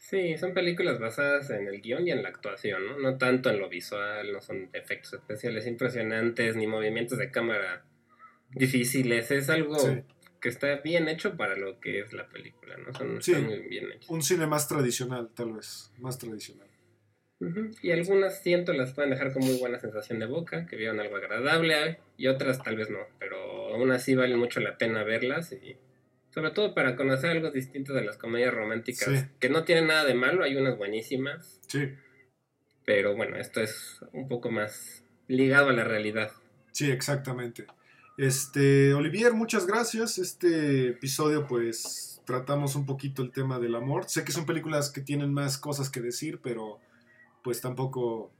[0.10, 3.00] Sí, son películas basadas en el guion y en la actuación, ¿no?
[3.00, 7.86] No tanto en lo visual, no son efectos especiales impresionantes, ni movimientos de cámara
[8.52, 9.78] difíciles, es algo
[10.42, 12.94] que está bien hecho para lo que es la película, ¿no?
[12.94, 13.34] Son, Sí.
[13.34, 14.10] muy bien hechos.
[14.10, 16.68] Un cine más tradicional, tal vez, más tradicional.
[17.82, 21.16] Y algunas siento las pueden dejar con muy buena sensación de boca, que vieron algo
[21.16, 23.38] agradable, y otras tal vez no, pero
[23.74, 25.78] aún así vale mucho la pena verlas y
[26.34, 29.26] sobre todo para conocer algo distinto de las comedias románticas, Sí.
[29.40, 31.90] que no tienen nada de malo, hay unas buenísimas, Sí,
[32.86, 36.32] pero bueno, esto es un poco más ligado a la realidad.
[36.72, 37.66] sí, exactamente.
[38.18, 40.20] Este, Olivier, muchas gracias.
[40.20, 44.06] Este episodio, pues, tratamos un poquito el tema del amor.
[44.08, 46.80] Sé que son películas que tienen más cosas que decir, pero
[47.44, 48.32] pues tampoco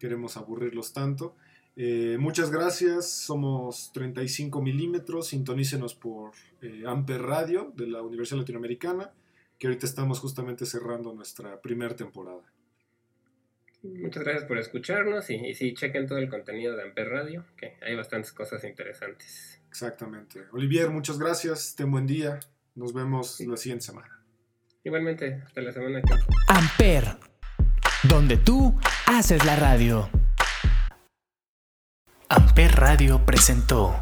[0.00, 1.36] queremos aburrirlos tanto.
[1.76, 3.10] Eh, muchas gracias.
[3.10, 5.28] Somos 35 milímetros.
[5.28, 9.12] Sintonícenos por eh, Amper Radio de la Universidad Latinoamericana,
[9.58, 12.42] que ahorita estamos justamente cerrando nuestra primera temporada.
[13.82, 17.76] Muchas gracias por escucharnos y, y sí, chequen todo el contenido de Amper Radio, que
[17.82, 19.60] hay bastantes cosas interesantes.
[19.68, 20.44] Exactamente.
[20.52, 21.74] Olivier, muchas gracias.
[21.74, 22.38] Ten buen día.
[22.74, 24.22] Nos vemos la siguiente semana.
[24.84, 26.14] Igualmente, hasta la semana que
[26.48, 27.16] Amper,
[28.04, 28.74] donde tú
[29.06, 30.08] haces la radio.
[32.52, 33.94] Amper Radio presentó